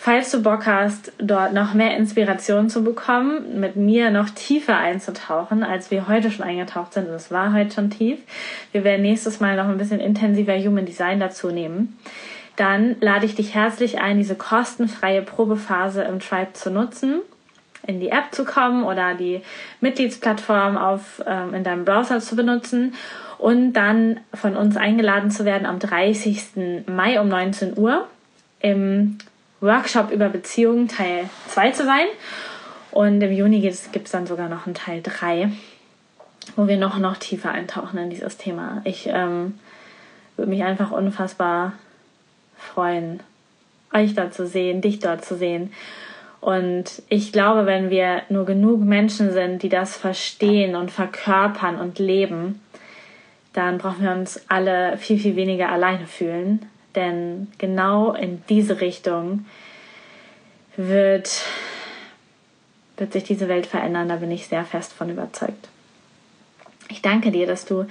Falls 0.00 0.30
du 0.30 0.40
Bock 0.44 0.64
hast, 0.64 1.12
dort 1.18 1.52
noch 1.54 1.74
mehr 1.74 1.96
Inspiration 1.96 2.70
zu 2.70 2.84
bekommen, 2.84 3.58
mit 3.58 3.74
mir 3.74 4.12
noch 4.12 4.30
tiefer 4.30 4.78
einzutauchen, 4.78 5.64
als 5.64 5.90
wir 5.90 6.06
heute 6.06 6.30
schon 6.30 6.46
eingetaucht 6.46 6.92
sind, 6.92 7.08
und 7.08 7.14
es 7.14 7.32
war 7.32 7.52
heute 7.52 7.74
schon 7.74 7.90
tief. 7.90 8.20
Wir 8.70 8.84
werden 8.84 9.02
nächstes 9.02 9.40
Mal 9.40 9.56
noch 9.56 9.68
ein 9.68 9.76
bisschen 9.76 9.98
intensiver 9.98 10.56
Human 10.56 10.86
Design 10.86 11.18
dazu 11.18 11.50
nehmen 11.50 11.98
dann 12.58 12.96
lade 13.00 13.24
ich 13.24 13.36
dich 13.36 13.54
herzlich 13.54 14.00
ein, 14.00 14.18
diese 14.18 14.34
kostenfreie 14.34 15.22
Probephase 15.22 16.02
im 16.02 16.18
Tribe 16.18 16.54
zu 16.54 16.70
nutzen, 16.70 17.20
in 17.86 18.00
die 18.00 18.08
App 18.08 18.32
zu 18.34 18.44
kommen 18.44 18.82
oder 18.82 19.14
die 19.14 19.42
Mitgliedsplattform 19.80 20.76
auf, 20.76 21.22
ähm, 21.24 21.54
in 21.54 21.62
deinem 21.62 21.84
Browser 21.84 22.18
zu 22.18 22.34
benutzen 22.34 22.94
und 23.38 23.74
dann 23.74 24.18
von 24.34 24.56
uns 24.56 24.76
eingeladen 24.76 25.30
zu 25.30 25.44
werden 25.44 25.66
am 25.66 25.78
30. 25.78 26.84
Mai 26.88 27.20
um 27.20 27.28
19 27.28 27.78
Uhr 27.78 28.08
im 28.58 29.18
Workshop 29.60 30.10
über 30.10 30.28
Beziehungen 30.28 30.88
Teil 30.88 31.30
2 31.48 31.70
zu 31.70 31.84
sein. 31.84 32.06
Und 32.90 33.20
im 33.20 33.32
Juni 33.32 33.60
gibt 33.60 34.06
es 34.06 34.10
dann 34.10 34.26
sogar 34.26 34.48
noch 34.48 34.66
einen 34.66 34.74
Teil 34.74 35.00
3, 35.00 35.52
wo 36.56 36.66
wir 36.66 36.76
noch, 36.76 36.98
noch 36.98 37.18
tiefer 37.18 37.52
eintauchen 37.52 37.98
in 37.98 38.10
dieses 38.10 38.36
Thema. 38.36 38.80
Ich 38.82 39.06
ähm, 39.06 39.60
würde 40.36 40.50
mich 40.50 40.64
einfach 40.64 40.90
unfassbar 40.90 41.74
freuen, 42.58 43.20
euch 43.92 44.14
dort 44.14 44.34
zu 44.34 44.46
sehen, 44.46 44.80
dich 44.80 44.98
dort 44.98 45.24
zu 45.24 45.36
sehen. 45.36 45.72
Und 46.40 47.02
ich 47.08 47.32
glaube, 47.32 47.66
wenn 47.66 47.90
wir 47.90 48.22
nur 48.28 48.44
genug 48.44 48.80
Menschen 48.80 49.32
sind, 49.32 49.62
die 49.62 49.68
das 49.68 49.96
verstehen 49.96 50.76
und 50.76 50.90
verkörpern 50.90 51.78
und 51.80 51.98
leben, 51.98 52.60
dann 53.52 53.78
brauchen 53.78 54.04
wir 54.04 54.12
uns 54.12 54.40
alle 54.48 54.96
viel, 54.98 55.18
viel 55.18 55.34
weniger 55.34 55.70
alleine 55.70 56.06
fühlen. 56.06 56.66
Denn 56.94 57.48
genau 57.58 58.12
in 58.12 58.42
diese 58.48 58.80
Richtung 58.80 59.46
wird, 60.76 61.42
wird 62.96 63.12
sich 63.12 63.24
diese 63.24 63.48
Welt 63.48 63.66
verändern. 63.66 64.08
Da 64.08 64.16
bin 64.16 64.30
ich 64.30 64.46
sehr 64.46 64.64
fest 64.64 64.92
von 64.92 65.10
überzeugt. 65.10 65.68
Ich 66.88 67.02
danke 67.02 67.30
dir, 67.30 67.46
dass 67.46 67.64
du 67.64 67.86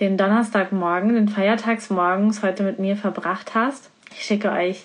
den 0.00 0.18
Donnerstagmorgen, 0.18 1.14
den 1.14 1.28
Feiertagsmorgens 1.28 2.42
heute 2.42 2.64
mit 2.64 2.78
mir 2.78 2.96
verbracht 2.96 3.54
hast. 3.54 3.90
Ich 4.18 4.24
schicke 4.24 4.50
euch 4.50 4.84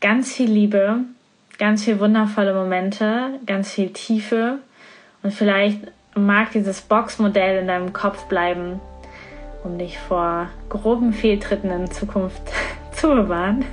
ganz 0.00 0.32
viel 0.32 0.50
Liebe, 0.50 1.00
ganz 1.58 1.84
viel 1.84 2.00
wundervolle 2.00 2.54
Momente, 2.54 3.38
ganz 3.46 3.70
viel 3.70 3.90
Tiefe. 3.90 4.58
Und 5.22 5.32
vielleicht 5.32 5.78
mag 6.16 6.50
dieses 6.50 6.80
Boxmodell 6.80 7.60
in 7.60 7.68
deinem 7.68 7.92
Kopf 7.92 8.24
bleiben, 8.24 8.80
um 9.62 9.78
dich 9.78 9.96
vor 9.96 10.48
groben 10.68 11.12
Fehltritten 11.12 11.70
in 11.70 11.90
Zukunft 11.92 12.42
zu 12.92 13.08
bewahren 13.08 13.64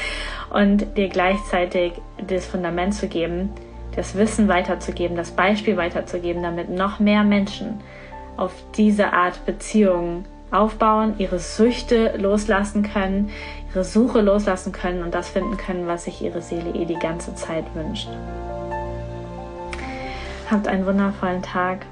und 0.50 0.98
dir 0.98 1.08
gleichzeitig 1.08 1.94
das 2.26 2.44
Fundament 2.44 2.94
zu 2.94 3.08
geben, 3.08 3.48
das 3.96 4.14
Wissen 4.14 4.46
weiterzugeben, 4.46 5.16
das 5.16 5.30
Beispiel 5.30 5.78
weiterzugeben, 5.78 6.42
damit 6.42 6.68
noch 6.68 7.00
mehr 7.00 7.24
Menschen 7.24 7.80
auf 8.36 8.52
diese 8.76 9.14
Art 9.14 9.46
Beziehungen 9.46 10.26
aufbauen, 10.50 11.14
ihre 11.18 11.38
Süchte 11.38 12.16
loslassen 12.16 12.82
können, 12.82 13.30
ihre 13.70 13.84
Suche 13.84 14.20
loslassen 14.20 14.72
können 14.72 15.02
und 15.02 15.14
das 15.14 15.28
finden 15.28 15.56
können, 15.56 15.86
was 15.86 16.04
sich 16.04 16.22
ihre 16.22 16.42
Seele 16.42 16.70
eh 16.70 16.84
die 16.84 16.98
ganze 16.98 17.34
Zeit 17.34 17.64
wünscht. 17.74 18.08
Habt 20.50 20.66
einen 20.66 20.86
wundervollen 20.86 21.42
Tag. 21.42 21.84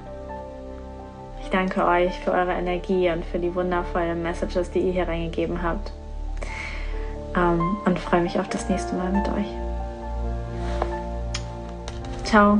Ich 1.42 1.50
danke 1.50 1.86
euch 1.86 2.18
für 2.20 2.32
eure 2.32 2.52
Energie 2.52 3.10
und 3.10 3.24
für 3.24 3.38
die 3.38 3.54
wundervollen 3.54 4.22
Messages, 4.22 4.70
die 4.70 4.80
ihr 4.80 4.92
hier 4.92 5.08
reingegeben 5.08 5.62
habt. 5.62 5.92
Ähm, 7.36 7.76
und 7.84 7.98
freue 7.98 8.22
mich 8.22 8.40
auf 8.40 8.48
das 8.48 8.68
nächste 8.68 8.96
Mal 8.96 9.12
mit 9.12 9.28
euch. 9.28 9.46
Ciao. 12.24 12.58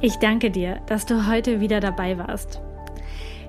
Ich 0.00 0.16
danke 0.18 0.50
dir, 0.50 0.78
dass 0.86 1.04
du 1.04 1.26
heute 1.26 1.60
wieder 1.60 1.80
dabei 1.80 2.16
warst. 2.16 2.60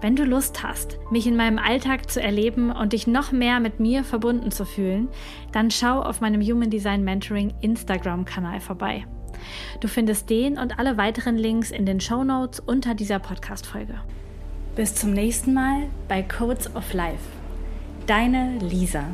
Wenn 0.00 0.16
du 0.16 0.24
Lust 0.24 0.62
hast, 0.62 0.98
mich 1.10 1.26
in 1.26 1.36
meinem 1.36 1.58
Alltag 1.58 2.10
zu 2.10 2.22
erleben 2.22 2.70
und 2.70 2.94
dich 2.94 3.06
noch 3.06 3.32
mehr 3.32 3.60
mit 3.60 3.80
mir 3.80 4.02
verbunden 4.02 4.50
zu 4.50 4.64
fühlen, 4.64 5.08
dann 5.52 5.70
schau 5.70 6.00
auf 6.00 6.22
meinem 6.22 6.40
Human 6.40 6.70
Design 6.70 7.04
Mentoring 7.04 7.52
Instagram-Kanal 7.60 8.60
vorbei. 8.60 9.04
Du 9.80 9.88
findest 9.88 10.30
den 10.30 10.58
und 10.58 10.78
alle 10.78 10.96
weiteren 10.96 11.36
Links 11.36 11.70
in 11.70 11.84
den 11.84 12.00
Show 12.00 12.24
Notes 12.24 12.60
unter 12.60 12.94
dieser 12.94 13.18
Podcast-Folge. 13.18 13.94
Bis 14.74 14.94
zum 14.94 15.12
nächsten 15.12 15.52
Mal 15.52 15.88
bei 16.08 16.22
Codes 16.22 16.74
of 16.74 16.92
Life. 16.94 17.24
Deine 18.06 18.58
Lisa. 18.58 19.04